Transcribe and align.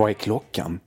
Vad 0.00 0.10
är 0.10 0.14
klockan? 0.14 0.80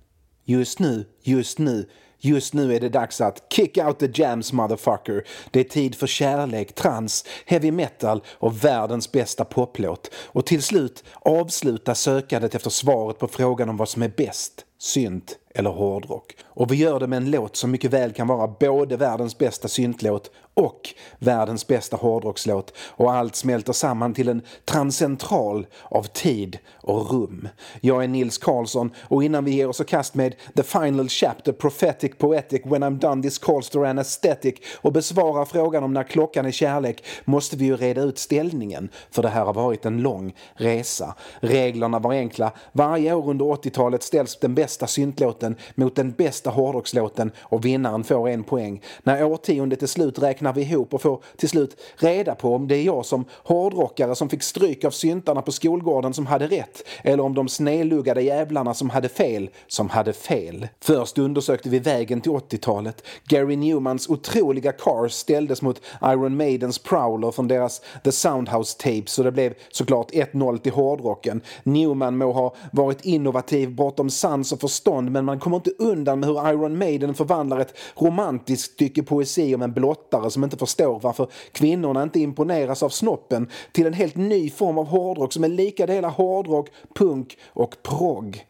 Just 0.45 0.79
nu, 0.79 1.05
just 1.21 1.59
nu, 1.59 1.89
just 2.19 2.53
nu 2.53 2.75
är 2.75 2.79
det 2.79 2.89
dags 2.89 3.21
att 3.21 3.53
kick 3.53 3.77
out 3.77 3.99
the 3.99 4.09
jams 4.13 4.53
motherfucker. 4.53 5.23
Det 5.51 5.59
är 5.59 5.63
tid 5.63 5.95
för 5.95 6.07
kärlek, 6.07 6.75
trans, 6.75 7.25
heavy 7.45 7.71
metal 7.71 8.23
och 8.29 8.63
världens 8.63 9.11
bästa 9.11 9.45
poplåt. 9.45 10.09
Och 10.15 10.45
till 10.45 10.63
slut 10.63 11.03
avsluta 11.19 11.95
sökandet 11.95 12.55
efter 12.55 12.69
svaret 12.69 13.19
på 13.19 13.27
frågan 13.27 13.69
om 13.69 13.77
vad 13.77 13.89
som 13.89 14.01
är 14.01 14.11
bäst, 14.17 14.65
synt 14.77 15.37
eller 15.55 15.69
hårdrock. 15.69 16.35
Och 16.43 16.71
vi 16.71 16.75
gör 16.75 16.99
det 16.99 17.07
med 17.07 17.17
en 17.17 17.31
låt 17.31 17.55
som 17.55 17.71
mycket 17.71 17.93
väl 17.93 18.13
kan 18.13 18.27
vara 18.27 18.47
både 18.47 18.97
världens 18.97 19.37
bästa 19.37 19.67
syntlåt 19.67 20.31
och 20.53 20.93
världens 21.19 21.67
bästa 21.67 21.97
hårdrockslåt 21.97 22.73
och 22.77 23.13
allt 23.13 23.35
smälter 23.35 23.73
samman 23.73 24.13
till 24.13 24.29
en 24.29 24.41
transcentral 24.65 25.67
av 25.83 26.03
tid 26.03 26.57
och 26.71 27.11
rum. 27.11 27.47
Jag 27.81 28.03
är 28.03 28.07
Nils 28.07 28.37
Karlsson 28.37 28.91
och 29.01 29.23
innan 29.23 29.45
vi 29.45 29.51
ger 29.51 29.69
oss 29.69 29.81
i 29.81 29.83
kast 29.83 30.15
med 30.15 30.35
The 30.55 30.63
Final 30.63 31.09
Chapter 31.09 31.51
Prophetic 31.51 32.11
Poetic 32.17 32.61
When 32.65 32.83
I'm 32.83 32.99
Done 32.99 33.23
This 33.23 33.37
Calls 33.37 33.69
to 33.69 33.83
Anesthetic 33.83 34.55
och 34.81 34.93
besvarar 34.93 35.45
frågan 35.45 35.83
om 35.83 35.93
när 35.93 36.03
klockan 36.03 36.45
är 36.45 36.51
kärlek 36.51 37.03
måste 37.25 37.57
vi 37.57 37.65
ju 37.65 37.77
reda 37.77 38.01
ut 38.01 38.17
ställningen 38.17 38.89
för 39.11 39.21
det 39.21 39.29
här 39.29 39.45
har 39.45 39.53
varit 39.53 39.85
en 39.85 40.01
lång 40.01 40.35
resa. 40.53 41.15
Reglerna 41.39 41.99
var 41.99 42.13
enkla. 42.13 42.51
Varje 42.71 43.13
år 43.13 43.29
under 43.29 43.45
80-talet 43.45 44.03
ställs 44.03 44.39
den 44.39 44.55
bästa 44.55 44.87
syntlåten 44.87 45.55
mot 45.75 45.95
den 45.95 46.11
bästa 46.11 46.49
hårdrockslåten 46.49 47.31
och 47.39 47.65
vinnaren 47.65 48.03
får 48.03 48.29
en 48.29 48.43
poäng. 48.43 48.81
När 49.03 49.23
årtiondet 49.23 49.83
är 49.83 49.87
slut 49.87 50.19
räknar 50.43 50.53
vi 50.53 50.61
ihop 50.61 50.93
och 50.93 51.01
får 51.01 51.19
till 51.37 51.49
slut 51.49 51.77
reda 51.95 52.35
på 52.35 52.55
om 52.55 52.67
det 52.67 52.75
är 52.75 52.83
jag 52.83 53.05
som 53.05 53.25
hårdrockare 53.43 54.15
som 54.15 54.29
fick 54.29 54.43
stryk 54.43 54.85
av 54.85 54.91
syntarna 54.91 55.41
på 55.41 55.51
skolgården 55.51 56.13
som 56.13 56.25
hade 56.25 56.47
rätt 56.47 56.83
eller 57.03 57.23
om 57.23 57.33
de 57.33 57.47
sneluggade 57.47 58.21
jävlarna 58.21 58.73
som 58.73 58.89
hade 58.89 59.09
fel 59.09 59.49
som 59.67 59.89
hade 59.89 60.13
fel. 60.13 60.67
Först 60.79 61.17
undersökte 61.17 61.69
vi 61.69 61.79
vägen 61.79 62.21
till 62.21 62.31
80-talet. 62.31 63.03
Gary 63.27 63.55
Newmans 63.55 64.09
otroliga 64.09 64.71
Cars 64.71 65.11
ställdes 65.11 65.61
mot 65.61 65.81
Iron 66.01 66.37
Maidens 66.37 66.79
Prowler 66.79 67.31
från 67.31 67.47
deras 67.47 67.81
The 68.03 68.11
Soundhouse 68.11 68.77
Tapes 68.77 69.19
och 69.19 69.25
det 69.25 69.31
blev 69.31 69.53
såklart 69.71 70.11
1-0 70.11 70.57
till 70.57 70.71
hårdrocken. 70.71 71.41
Newman 71.63 72.17
må 72.17 72.31
ha 72.31 72.55
varit 72.71 73.05
innovativ 73.05 73.75
bortom 73.75 74.09
sans 74.09 74.51
och 74.51 74.59
förstånd 74.59 75.11
men 75.11 75.25
man 75.25 75.39
kommer 75.39 75.57
inte 75.57 75.71
undan 75.79 76.19
med 76.19 76.29
hur 76.29 76.49
Iron 76.49 76.77
Maiden 76.77 77.13
förvandlar 77.13 77.59
ett 77.59 77.73
romantiskt 77.95 78.73
stycke 78.73 79.03
poesi 79.03 79.55
om 79.55 79.61
en 79.61 79.73
blottare 79.73 80.31
som 80.33 80.43
inte 80.43 80.57
förstår 80.57 80.99
varför 80.99 81.27
kvinnorna 81.51 82.03
inte 82.03 82.19
imponeras 82.19 82.83
av 82.83 82.89
snoppen 82.89 83.49
till 83.71 83.87
en 83.87 83.93
helt 83.93 84.15
ny 84.15 84.49
form 84.49 84.77
av 84.77 84.87
hårdrock 84.87 85.33
som 85.33 85.43
är 85.43 85.47
lika 85.47 85.85
delar 85.85 86.09
hårdrock, 86.09 86.69
punk 86.95 87.37
och 87.47 87.75
progg. 87.83 88.45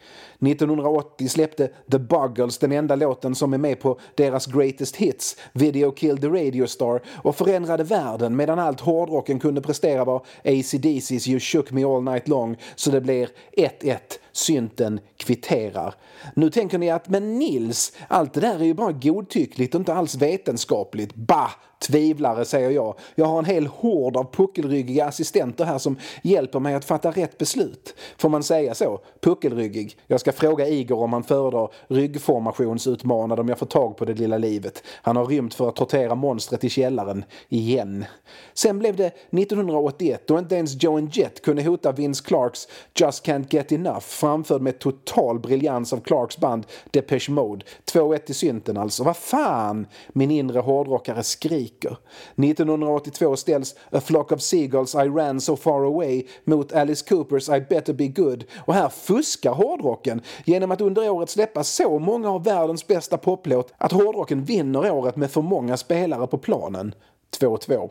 1980 0.48 1.30
släppte 1.30 1.70
The 1.92 2.00
Buggles 2.00 2.58
den 2.58 2.72
enda 2.72 2.96
låten 2.96 3.36
som 3.36 3.54
är 3.54 3.58
med 3.58 3.80
på 3.80 4.00
deras 4.16 4.46
Greatest 4.46 4.96
Hits, 4.96 5.38
Video 5.54 5.92
Killed 5.92 6.22
the 6.22 6.28
Radio 6.28 6.68
Star, 6.68 7.02
och 7.08 7.36
förändrade 7.36 7.84
världen 7.84 8.36
medan 8.36 8.60
allt 8.60 8.80
hårdrocken 8.80 9.40
kunde 9.40 9.62
prestera 9.62 10.06
var 10.06 10.26
AC 10.44 10.72
DCs 10.72 11.28
You 11.28 11.40
Shook 11.40 11.72
Me 11.72 11.84
All 11.84 12.04
Night 12.04 12.28
Long, 12.28 12.58
så 12.76 12.92
det 12.92 13.02
blir 13.02 13.30
1-1 13.58 13.98
synten 14.34 15.00
kvitterar. 15.18 15.96
Nu 16.36 16.50
tänker 16.50 16.78
ni 16.78 16.90
att 16.90 17.10
men 17.10 17.40
Nils, 17.40 17.94
allt 18.08 18.34
det 18.34 18.40
där 18.40 18.60
är 18.60 18.66
ju 18.66 18.74
bara 18.74 18.92
godtyckligt 18.92 19.76
och 19.76 19.80
inte 19.80 19.94
alls 19.94 20.16
vetenskapligt. 20.16 21.16
Bah! 21.16 21.52
Tvivlare 21.88 22.46
säger 22.46 22.70
jag. 22.70 22.96
Jag 23.16 23.26
har 23.26 23.40
en 23.40 23.46
hel 23.46 23.68
hord 23.68 24.18
av 24.18 24.32
puckelryggiga 24.32 25.06
assistenter 25.06 25.66
här 25.66 25.78
som 25.78 25.98
hjälper 26.22 26.60
mig 26.60 26.74
att 26.74 26.86
fatta 26.86 27.12
rätt 27.12 27.38
beslut. 27.38 27.96
Får 28.18 28.30
man 28.30 28.44
säga 28.44 28.76
så? 28.76 29.00
Puckelryggig. 29.22 29.98
Jag 30.08 30.20
ska 30.20 30.32
fråga 30.32 30.68
Igor 30.68 31.04
om 31.04 31.14
han 31.14 31.24
föredrar 31.24 31.70
ryggformationsutmanad 31.88 33.40
om 33.40 33.50
jag 33.50 33.60
får 33.60 33.66
tag 33.66 33.98
på 33.98 34.06
det 34.06 34.14
lilla 34.14 34.38
livet. 34.38 34.84
Han 35.02 35.16
har 35.16 35.26
rymt 35.26 35.54
för 35.54 35.70
att 35.70 35.76
tortera 35.76 36.16
monstret 36.16 36.64
i 36.64 36.70
källaren. 36.70 37.26
Igen. 37.50 38.06
Sen 38.54 38.80
blev 38.80 38.96
det 38.96 39.08
1981 39.08 40.28
då 40.28 40.40
inte 40.40 40.56
ens 40.56 40.84
Joe 40.84 41.10
Jett 41.12 41.42
kunde 41.42 41.64
hota 41.64 41.92
Vince 41.92 42.24
Clarks 42.24 42.68
Just 42.96 43.26
Can't 43.26 43.46
Get 43.50 43.72
Enough 43.72 44.06
framförd 44.24 44.62
med 44.62 44.80
total 44.80 45.40
briljans 45.40 45.94
av 45.94 45.98
Clarks 45.98 46.38
band 46.38 46.66
Depeche 46.92 47.30
Mode. 47.32 47.66
2-1 47.94 48.20
i 48.26 48.34
synten 48.34 48.78
alltså. 48.78 49.04
Vad 49.04 49.18
fan! 49.18 49.88
Min 50.14 50.32
inre 50.32 50.60
hårdrockare 50.60 51.24
skriker. 51.24 51.98
1982 52.36 53.36
ställs 53.36 53.76
A 53.92 54.02
Flock 54.02 54.32
of 54.32 54.42
Seagulls 54.42 54.96
I 54.96 54.98
Ran 54.98 55.42
So 55.42 55.56
Far 55.56 55.86
Away 55.86 56.24
mot 56.44 56.74
Alice 56.74 57.06
Coopers 57.10 57.50
I 57.50 57.62
Better 57.70 57.94
Be 57.94 58.08
Good 58.08 58.44
och 58.66 58.74
här 58.74 58.90
fuskar 58.90 59.54
hårdrocken 59.54 60.22
genom 60.46 60.72
att 60.72 60.82
under 60.82 61.10
året 61.10 61.30
släppa 61.30 61.64
så 61.64 62.00
många 62.00 62.30
av 62.30 62.44
världens 62.44 62.88
bästa 62.88 63.18
poplåt 63.18 63.74
att 63.78 63.92
hårdrocken 63.92 64.44
vinner 64.44 64.92
året 64.92 65.16
med 65.16 65.32
för 65.32 65.42
många 65.42 65.78
spelare 65.78 66.28
på 66.28 66.38
planen. 66.38 66.96
2-2. 67.40 67.90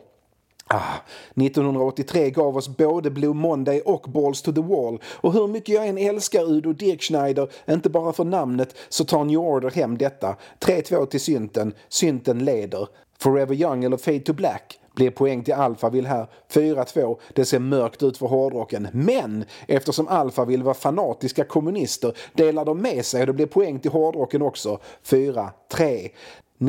Ah, 0.67 0.97
1983 1.35 2.29
gav 2.29 2.57
oss 2.57 2.77
både 2.77 3.11
Blue 3.11 3.33
Monday 3.33 3.81
och 3.81 4.01
Balls 4.01 4.41
to 4.41 4.51
the 4.51 4.61
Wall 4.61 4.99
och 5.05 5.33
hur 5.33 5.47
mycket 5.47 5.75
jag 5.75 5.87
än 5.87 5.97
älskar 5.97 6.51
Udo 6.51 6.73
Dirkschneider, 6.73 7.51
inte 7.69 7.89
bara 7.89 8.13
för 8.13 8.23
namnet, 8.23 8.75
så 8.89 9.05
tar 9.05 9.23
New 9.23 9.39
Order 9.39 9.71
hem 9.71 9.97
detta. 9.97 10.35
3-2 10.59 11.05
till 11.05 11.19
synten, 11.19 11.73
synten 11.89 12.45
leder. 12.45 12.87
Forever 13.19 13.55
Young 13.55 13.83
eller 13.83 13.97
Fade 13.97 14.19
to 14.19 14.33
Black 14.33 14.79
blir 14.95 15.11
poäng 15.11 15.43
till 15.43 15.53
Alphaville 15.53 16.09
här. 16.09 16.27
4-2. 16.53 17.19
Det 17.33 17.45
ser 17.45 17.59
mörkt 17.59 18.03
ut 18.03 18.17
för 18.17 18.27
hårdrocken. 18.27 18.87
Men 18.93 19.45
eftersom 19.67 20.07
Alphaville 20.07 20.63
var 20.63 20.73
fanatiska 20.73 21.43
kommunister 21.43 22.17
delar 22.33 22.65
de 22.65 22.81
med 22.81 23.05
sig 23.05 23.21
och 23.21 23.27
det 23.27 23.33
blir 23.33 23.45
poäng 23.45 23.79
till 23.79 23.91
hårdrocken 23.91 24.41
också. 24.41 24.79
4-3. 25.05 26.09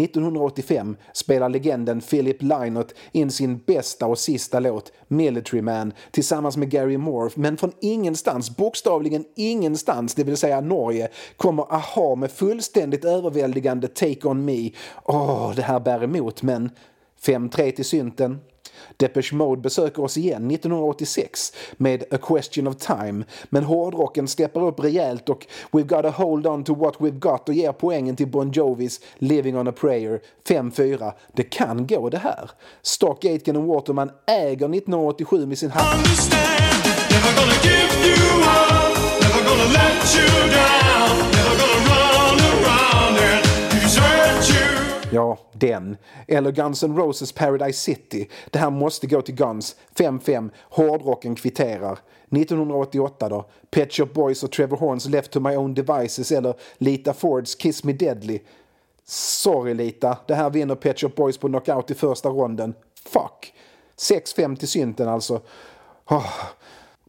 1985 0.01 0.97
spelar 1.13 1.49
legenden 1.49 2.01
Philip 2.01 2.43
Lynott 2.43 2.95
in 3.13 3.31
sin 3.31 3.59
bästa 3.59 4.07
och 4.07 4.19
sista 4.19 4.61
låt, 4.61 4.93
Military 5.09 5.63
Man, 5.63 5.93
tillsammans 6.11 6.57
med 6.57 6.71
Gary 6.71 6.99
Moore. 6.99 7.31
Men 7.35 7.57
från 7.57 7.73
ingenstans, 7.81 8.57
bokstavligen 8.57 9.25
ingenstans, 9.37 10.15
det 10.15 10.25
vill 10.25 10.37
säga 10.37 10.61
Norge, 10.61 11.09
kommer 11.37 11.63
AHA 11.75 12.15
med 12.15 12.31
fullständigt 12.31 13.05
överväldigande 13.05 13.89
Take 13.89 14.29
On 14.29 14.45
Me. 14.45 14.71
Åh, 15.05 15.53
det 15.57 15.63
här 15.63 15.81
bär 15.81 16.05
emot, 16.05 16.43
men 16.43 16.71
5-3 17.25 17.71
till 17.71 17.85
synten. 17.85 18.41
Depeche 18.97 19.35
Mode 19.35 19.61
besöker 19.61 20.05
oss 20.05 20.17
igen 20.17 20.51
1986 20.51 21.53
med 21.77 22.05
A 22.11 22.17
Question 22.23 22.67
of 22.67 22.77
Time. 22.77 23.25
Men 23.45 23.65
hårdrocken 23.65 24.29
steppar 24.29 24.67
upp 24.67 24.81
rejält 24.81 25.29
och 25.29 25.47
We've 25.73 25.87
got 25.87 26.15
hold 26.15 26.47
on 26.47 26.65
to 26.65 26.75
what 26.75 26.97
we've 26.99 27.19
got 27.19 27.49
och 27.49 27.55
ger 27.55 27.73
poängen 27.73 28.17
till 28.17 28.29
Bon 28.29 28.51
Jovis 28.51 29.01
Living 29.19 29.59
on 29.59 29.69
a 29.69 29.73
prayer 29.73 30.21
5-4. 30.49 31.13
Det 31.33 31.43
kan 31.43 31.87
gå 31.87 32.09
det 32.09 32.19
här. 32.19 32.51
Stock 32.83 33.25
Aitken 33.25 33.57
och 33.57 33.65
Waterman 33.65 34.11
äger 34.27 34.75
1987 34.75 35.47
med 35.47 35.59
sin 35.59 35.71
hand. 35.71 36.07
Ja, 45.15 45.39
den. 45.53 45.97
Eller 46.29 46.53
Guns 46.53 46.83
N' 46.83 46.97
Roses 46.97 47.33
Paradise 47.33 47.79
City. 47.79 48.29
Det 48.51 48.59
här 48.59 48.71
måste 48.71 49.07
gå 49.07 49.23
till 49.23 49.35
Guns. 49.35 49.77
5-5. 49.95 50.51
Hårdrocken 50.61 51.35
kvitterar. 51.35 51.99
1988 52.31 53.29
då? 53.29 53.45
Pet 53.71 53.93
Shop 53.93 54.07
Boys 54.07 54.43
och 54.43 54.53
Trevor 54.53 54.77
Horns 54.77 55.07
Left 55.07 55.31
to 55.31 55.41
My 55.41 55.57
Own 55.57 55.75
Devices 55.75 56.33
eller 56.33 56.55
Lita 56.79 57.13
Fords 57.13 57.55
Kiss 57.55 57.85
Me 57.85 57.93
Deadly. 57.93 58.41
Sorry 59.07 59.75
Lita, 59.75 60.19
det 60.27 60.35
här 60.35 60.51
vinner 60.51 60.75
Pet 60.75 61.01
Shop 61.01 61.13
Boys 61.17 61.39
på 61.39 61.49
knockout 61.49 61.91
i 61.91 61.95
första 61.95 62.29
ronden. 62.29 62.75
Fuck. 63.07 63.55
6-5 63.97 64.57
till 64.57 64.69
synten 64.69 65.09
alltså. 65.09 65.41
Oh. 66.11 66.31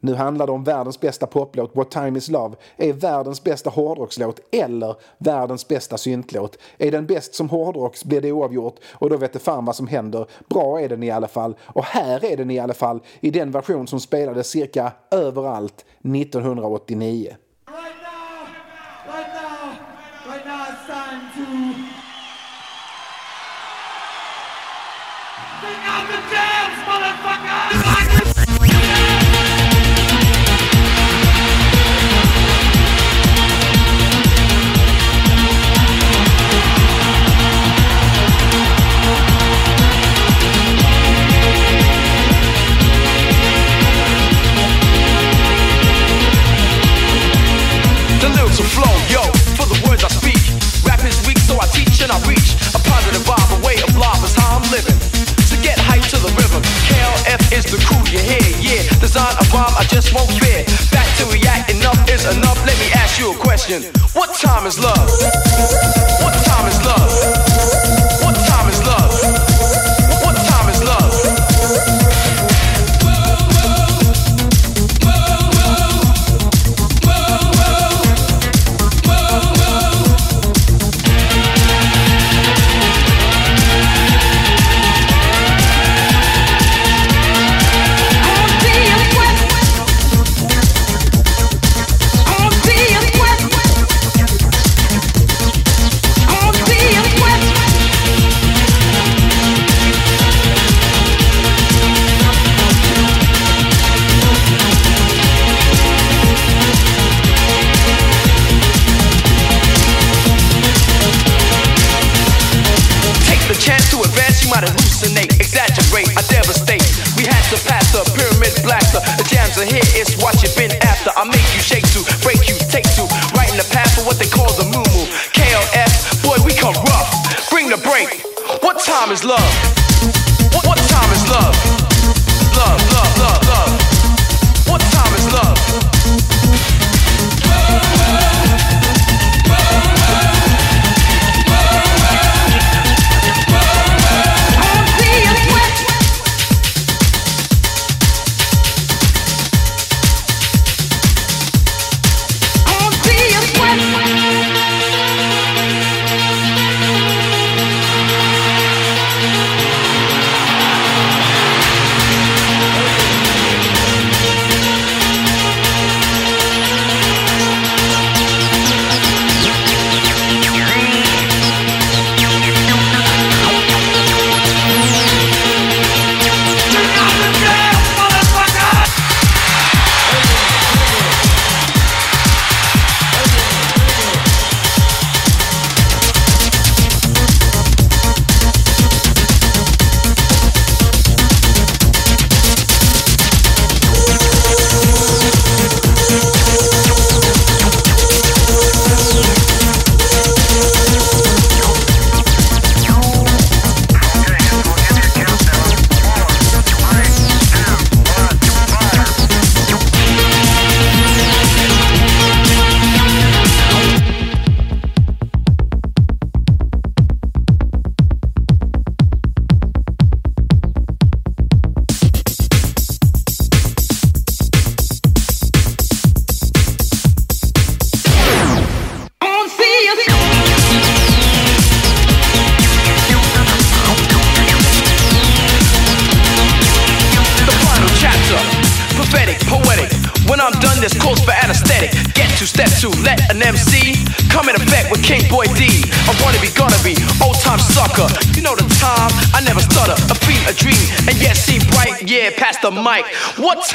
Nu 0.05 0.15
handlar 0.15 0.45
det 0.45 0.51
om 0.51 0.63
världens 0.63 0.99
bästa 0.99 1.27
poplåt, 1.27 1.75
What 1.75 1.91
Time 1.91 2.17
Is 2.17 2.29
Love, 2.29 2.55
är 2.77 2.93
världens 2.93 3.43
bästa 3.43 3.69
hårdrockslåt 3.69 4.39
eller 4.51 4.95
världens 5.17 5.67
bästa 5.67 5.97
syntlåt. 5.97 6.57
Är 6.77 6.91
den 6.91 7.05
bäst 7.05 7.35
som 7.35 7.49
hårdrock 7.49 8.03
blir 8.03 8.21
det 8.21 8.31
oavgjort 8.31 8.75
och 8.93 9.09
då 9.09 9.17
vet 9.17 9.33
det 9.33 9.39
fan 9.39 9.65
vad 9.65 9.75
som 9.75 9.87
händer. 9.87 10.25
Bra 10.49 10.81
är 10.81 10.89
den 10.89 11.03
i 11.03 11.11
alla 11.11 11.27
fall. 11.27 11.55
Och 11.61 11.83
här 11.83 12.25
är 12.25 12.37
den 12.37 12.51
i 12.51 12.59
alla 12.59 12.73
fall 12.73 12.99
i 13.19 13.31
den 13.31 13.51
version 13.51 13.87
som 13.87 13.99
spelades 13.99 14.49
cirka 14.49 14.91
överallt 15.11 15.85
1989. 16.03 17.35
LF 57.15 57.43
is 57.55 57.65
the 57.71 57.79
crew 57.87 58.03
you 58.11 58.19
hear, 58.19 58.43
yeah. 58.59 58.83
Design 58.99 59.31
a 59.39 59.45
rhyme, 59.53 59.71
I 59.79 59.85
just 59.87 60.13
won't 60.13 60.31
fear. 60.43 60.65
Back 60.91 61.07
to 61.17 61.23
react, 61.31 61.71
enough 61.71 61.97
is 62.09 62.25
enough. 62.25 62.59
Let 62.67 62.77
me 62.79 62.91
ask 62.91 63.19
you 63.19 63.31
a 63.31 63.37
question. 63.37 63.83
What 64.11 64.35
time 64.35 64.65
is 64.67 64.77
love? 64.79 65.07
What 66.19 66.35
time 66.43 66.67
is 66.67 66.79
love? 66.83 67.11
What 68.19 68.35
time 68.35 68.67
is 68.69 68.79
love? 68.83 69.11
What 70.23 70.35
time 70.35 70.69
is 70.69 70.83
love? 70.83 72.04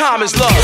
Time 0.00 0.22
is 0.22 0.34
love? 0.40 0.59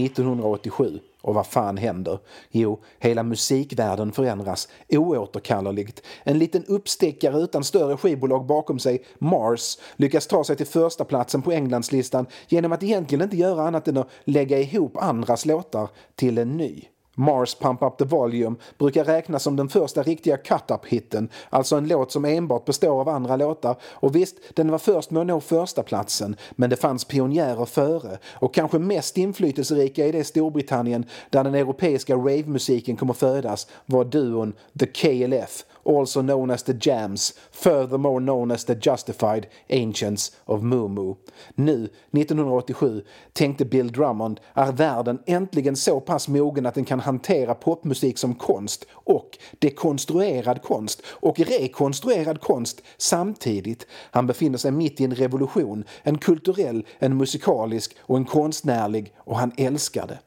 1987 0.00 1.00
och 1.20 1.34
vad 1.34 1.46
fan 1.46 1.76
händer? 1.76 2.18
Jo, 2.50 2.80
hela 2.98 3.22
musikvärlden 3.22 4.12
förändras 4.12 4.68
oåterkalleligt. 4.88 6.02
En 6.24 6.38
liten 6.38 6.64
uppstickare 6.64 7.38
utan 7.38 7.64
större 7.64 7.96
skivbolag 7.96 8.46
bakom 8.46 8.78
sig, 8.78 9.04
Mars, 9.18 9.78
lyckas 9.96 10.26
ta 10.26 10.44
sig 10.44 10.56
till 10.56 10.66
första 10.66 11.04
platsen 11.04 11.42
på 11.42 11.52
Englandslistan 11.52 12.26
genom 12.48 12.72
att 12.72 12.82
egentligen 12.82 13.24
inte 13.24 13.36
göra 13.36 13.62
annat 13.62 13.88
än 13.88 13.96
att 13.96 14.10
lägga 14.24 14.58
ihop 14.58 14.96
andras 14.96 15.46
låtar 15.46 15.88
till 16.14 16.38
en 16.38 16.56
ny. 16.56 16.84
Mars 17.18 17.54
Pump 17.54 17.82
Up 17.82 17.98
The 17.98 18.04
Volume 18.04 18.56
brukar 18.78 19.04
räknas 19.04 19.42
som 19.42 19.56
den 19.56 19.68
första 19.68 20.02
riktiga 20.02 20.36
cut-up-hitten, 20.36 21.28
alltså 21.50 21.76
en 21.76 21.88
låt 21.88 22.12
som 22.12 22.24
enbart 22.24 22.64
består 22.64 23.00
av 23.00 23.08
andra 23.08 23.36
låtar. 23.36 23.76
Och 23.82 24.16
visst, 24.16 24.36
den 24.54 24.70
var 24.70 24.78
först 24.78 25.10
med 25.10 25.20
att 25.20 25.26
nå 25.26 25.40
första 25.40 25.82
platsen, 25.82 26.36
men 26.50 26.70
det 26.70 26.76
fanns 26.76 27.04
pionjärer 27.04 27.64
före. 27.64 28.18
Och 28.32 28.54
kanske 28.54 28.78
mest 28.78 29.18
inflytelserika 29.18 30.06
i 30.06 30.12
det 30.12 30.24
Storbritannien 30.24 31.04
där 31.30 31.44
den 31.44 31.54
europeiska 31.54 32.14
ravemusiken 32.14 32.96
kommer 32.96 33.14
födas 33.14 33.66
var 33.86 34.04
duon 34.04 34.52
The 34.78 34.86
KLF 34.86 35.64
also 35.88 36.22
known 36.22 36.50
as 36.50 36.62
the 36.62 36.72
Jams, 36.80 37.34
furthermore 37.52 38.20
known 38.20 38.50
as 38.50 38.64
the 38.64 38.74
Justified 38.74 39.46
Ancients 39.70 40.32
of 40.44 40.62
Mumu. 40.62 41.16
Nu, 41.54 41.88
1987, 42.12 43.02
tänkte 43.32 43.64
Bill 43.64 43.92
Drummond, 43.92 44.40
är 44.54 44.72
världen 44.72 45.18
äntligen 45.26 45.76
så 45.76 46.00
pass 46.00 46.28
mogen 46.28 46.66
att 46.66 46.74
den 46.74 46.84
kan 46.84 47.00
hantera 47.00 47.54
popmusik 47.54 48.18
som 48.18 48.34
konst 48.34 48.86
och 48.92 49.38
dekonstruerad 49.58 50.62
konst 50.62 51.02
och 51.06 51.38
rekonstruerad 51.38 52.40
konst 52.40 52.82
samtidigt. 52.96 53.86
Han 54.10 54.26
befinner 54.26 54.58
sig 54.58 54.70
mitt 54.70 55.00
i 55.00 55.04
en 55.04 55.14
revolution, 55.14 55.84
en 56.02 56.18
kulturell, 56.18 56.86
en 56.98 57.16
musikalisk 57.16 57.96
och 58.00 58.16
en 58.16 58.24
konstnärlig 58.24 59.14
och 59.18 59.38
han 59.38 59.52
älskar 59.56 60.06
det. 60.06 60.18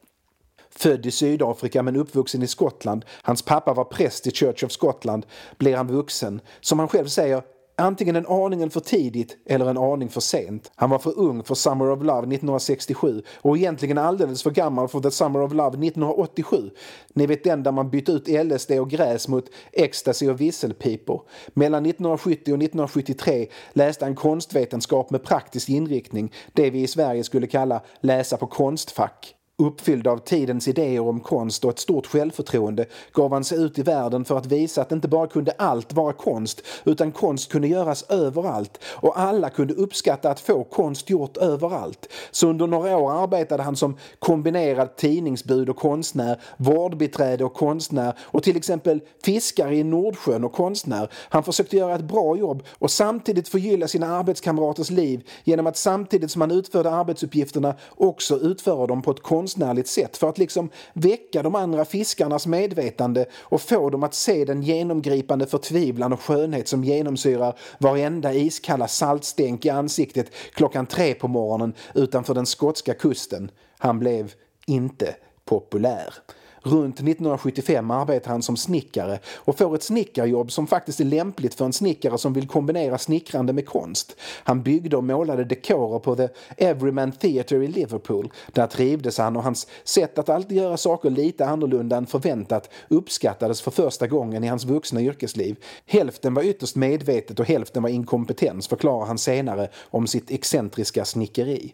Född 0.75 1.05
i 1.05 1.11
Sydafrika 1.11 1.83
men 1.83 1.95
uppvuxen 1.95 2.43
i 2.43 2.47
Skottland, 2.47 3.05
hans 3.21 3.41
pappa 3.41 3.73
var 3.73 3.83
präst 3.83 4.27
i 4.27 4.31
Church 4.31 4.63
of 4.63 4.71
Scotland, 4.71 5.25
blir 5.57 5.75
han 5.75 5.87
vuxen. 5.87 6.41
Som 6.61 6.79
han 6.79 6.87
själv 6.87 7.07
säger, 7.07 7.41
antingen 7.81 8.15
en 8.15 8.27
aningen 8.27 8.69
för 8.69 8.79
tidigt 8.79 9.37
eller 9.45 9.65
en 9.65 9.77
aning 9.77 10.09
för 10.09 10.21
sent. 10.21 10.71
Han 10.75 10.89
var 10.89 10.99
för 10.99 11.19
ung 11.19 11.43
för 11.43 11.55
Summer 11.55 11.89
of 11.89 11.99
Love 11.99 12.19
1967 12.19 13.23
och 13.41 13.57
egentligen 13.57 13.97
alldeles 13.97 14.43
för 14.43 14.51
gammal 14.51 14.87
för 14.87 14.99
The 14.99 15.11
Summer 15.11 15.41
of 15.41 15.53
Love 15.53 15.87
1987. 15.87 16.69
Ni 17.13 17.25
vet 17.25 17.43
den 17.43 17.63
där 17.63 17.71
man 17.71 17.89
bytte 17.89 18.11
ut 18.11 18.27
LSD 18.27 18.71
och 18.71 18.89
gräs 18.89 19.27
mot 19.27 19.45
ecstasy 19.71 20.29
och 20.29 20.41
visselpipor. 20.41 21.21
Mellan 21.53 21.85
1970 21.85 22.41
och 22.41 22.63
1973 22.63 23.47
läste 23.73 24.05
han 24.05 24.15
konstvetenskap 24.15 25.09
med 25.09 25.23
praktisk 25.23 25.69
inriktning, 25.69 26.33
det 26.53 26.69
vi 26.69 26.81
i 26.81 26.87
Sverige 26.87 27.23
skulle 27.23 27.47
kalla 27.47 27.81
läsa 28.01 28.37
på 28.37 28.47
konstfack. 28.47 29.35
Uppfylld 29.61 30.07
av 30.07 30.17
tidens 30.17 30.67
idéer 30.67 30.99
om 30.99 31.19
konst 31.19 31.65
och 31.65 31.71
ett 31.71 31.79
stort 31.79 32.07
självförtroende 32.07 32.85
gav 33.13 33.33
han 33.33 33.43
sig 33.43 33.63
ut 33.63 33.79
i 33.79 33.81
världen 33.81 34.25
för 34.25 34.37
att 34.37 34.45
visa 34.45 34.81
att 34.81 34.91
inte 34.91 35.07
bara 35.07 35.27
kunde 35.27 35.51
allt 35.57 35.93
vara 35.93 36.13
konst 36.13 36.61
utan 36.83 37.11
konst 37.11 37.51
kunde 37.51 37.67
göras 37.67 38.05
överallt 38.09 38.79
och 38.85 39.19
alla 39.19 39.49
kunde 39.49 39.73
uppskatta 39.73 40.29
att 40.29 40.39
få 40.39 40.63
konst 40.63 41.09
gjort 41.09 41.37
överallt. 41.37 42.07
Så 42.31 42.47
under 42.47 42.67
några 42.67 42.97
år 42.97 43.23
arbetade 43.23 43.63
han 43.63 43.75
som 43.75 43.97
kombinerad 44.19 44.95
tidningsbud 44.95 45.69
och 45.69 45.77
konstnär, 45.77 46.41
vårdbiträde 46.57 47.43
och 47.43 47.53
konstnär 47.53 48.13
och 48.21 48.43
till 48.43 48.57
exempel 48.57 49.01
fiskare 49.23 49.75
i 49.75 49.83
Nordsjön 49.83 50.43
och 50.43 50.53
konstnär. 50.53 51.09
Han 51.29 51.43
försökte 51.43 51.77
göra 51.77 51.95
ett 51.95 52.01
bra 52.01 52.37
jobb 52.37 52.63
och 52.79 52.91
samtidigt 52.91 53.49
förgylla 53.49 53.87
sina 53.87 54.17
arbetskamraters 54.17 54.89
liv 54.89 55.27
genom 55.43 55.67
att 55.67 55.77
samtidigt 55.77 56.31
som 56.31 56.41
han 56.41 56.51
utförde 56.51 56.91
arbetsuppgifterna 56.91 57.75
också 57.97 58.39
utföra 58.39 58.87
dem 58.87 59.01
på 59.01 59.11
ett 59.11 59.23
konst 59.23 59.50
konstnärligt 59.51 59.88
sätt 59.88 60.17
för 60.17 60.29
att 60.29 60.38
liksom 60.38 60.70
väcka 60.93 61.43
de 61.43 61.55
andra 61.55 61.86
fiskarnas 61.86 62.48
medvetande 62.48 63.25
och 63.41 63.62
få 63.62 63.89
dem 63.89 64.03
att 64.03 64.13
se 64.13 64.46
den 64.46 64.62
genomgripande 64.62 65.48
förtvivlan 65.48 66.13
och 66.13 66.22
skönhet 66.22 66.67
som 66.67 66.84
genomsyrar 66.84 67.60
varenda 67.79 68.34
iskalla 68.34 68.88
saltstänk 68.88 69.65
i 69.65 69.70
ansiktet 69.70 70.31
klockan 70.53 70.86
tre 70.86 71.13
på 71.13 71.27
morgonen 71.27 71.74
utanför 71.96 72.34
den 72.34 72.46
skotska 72.46 72.93
kusten. 72.93 73.51
Han 73.77 74.00
blev 74.00 74.34
inte 74.67 75.15
populär. 75.46 76.13
Runt 76.63 76.95
1975 76.95 77.91
arbetar 77.91 78.31
han 78.31 78.41
som 78.41 78.57
snickare 78.57 79.19
och 79.35 79.57
får 79.57 79.75
ett 79.75 79.83
snickarjobb 79.83 80.51
som 80.51 80.67
faktiskt 80.67 80.99
är 80.99 81.05
lämpligt 81.05 81.53
för 81.53 81.65
en 81.65 81.73
snickare 81.73 82.17
som 82.17 82.33
vill 82.33 82.47
kombinera 82.47 82.97
snickrande 82.97 83.53
med 83.53 83.65
konst. 83.65 84.15
Han 84.43 84.63
byggde 84.63 84.97
och 84.97 85.03
målade 85.03 85.43
dekorer 85.43 85.99
på 85.99 86.15
The 86.15 86.27
Everyman 86.57 87.11
Theatre 87.11 87.63
i 87.65 87.67
Liverpool. 87.67 88.31
Där 88.51 88.67
trivdes 88.67 89.17
han 89.17 89.37
och 89.37 89.43
hans 89.43 89.67
sätt 89.83 90.19
att 90.19 90.29
alltid 90.29 90.57
göra 90.57 90.77
saker 90.77 91.09
lite 91.09 91.45
annorlunda 91.45 91.97
än 91.97 92.05
förväntat 92.05 92.69
uppskattades 92.89 93.61
för 93.61 93.71
första 93.71 94.07
gången 94.07 94.43
i 94.43 94.47
hans 94.47 94.65
vuxna 94.65 95.01
yrkesliv. 95.01 95.55
Hälften 95.85 96.33
var 96.33 96.43
ytterst 96.43 96.75
medvetet 96.75 97.39
och 97.39 97.45
hälften 97.45 97.83
var 97.83 97.89
inkompetens 97.89 98.67
förklarar 98.67 99.05
han 99.05 99.17
senare 99.17 99.69
om 99.89 100.07
sitt 100.07 100.31
excentriska 100.31 101.05
snickeri. 101.05 101.73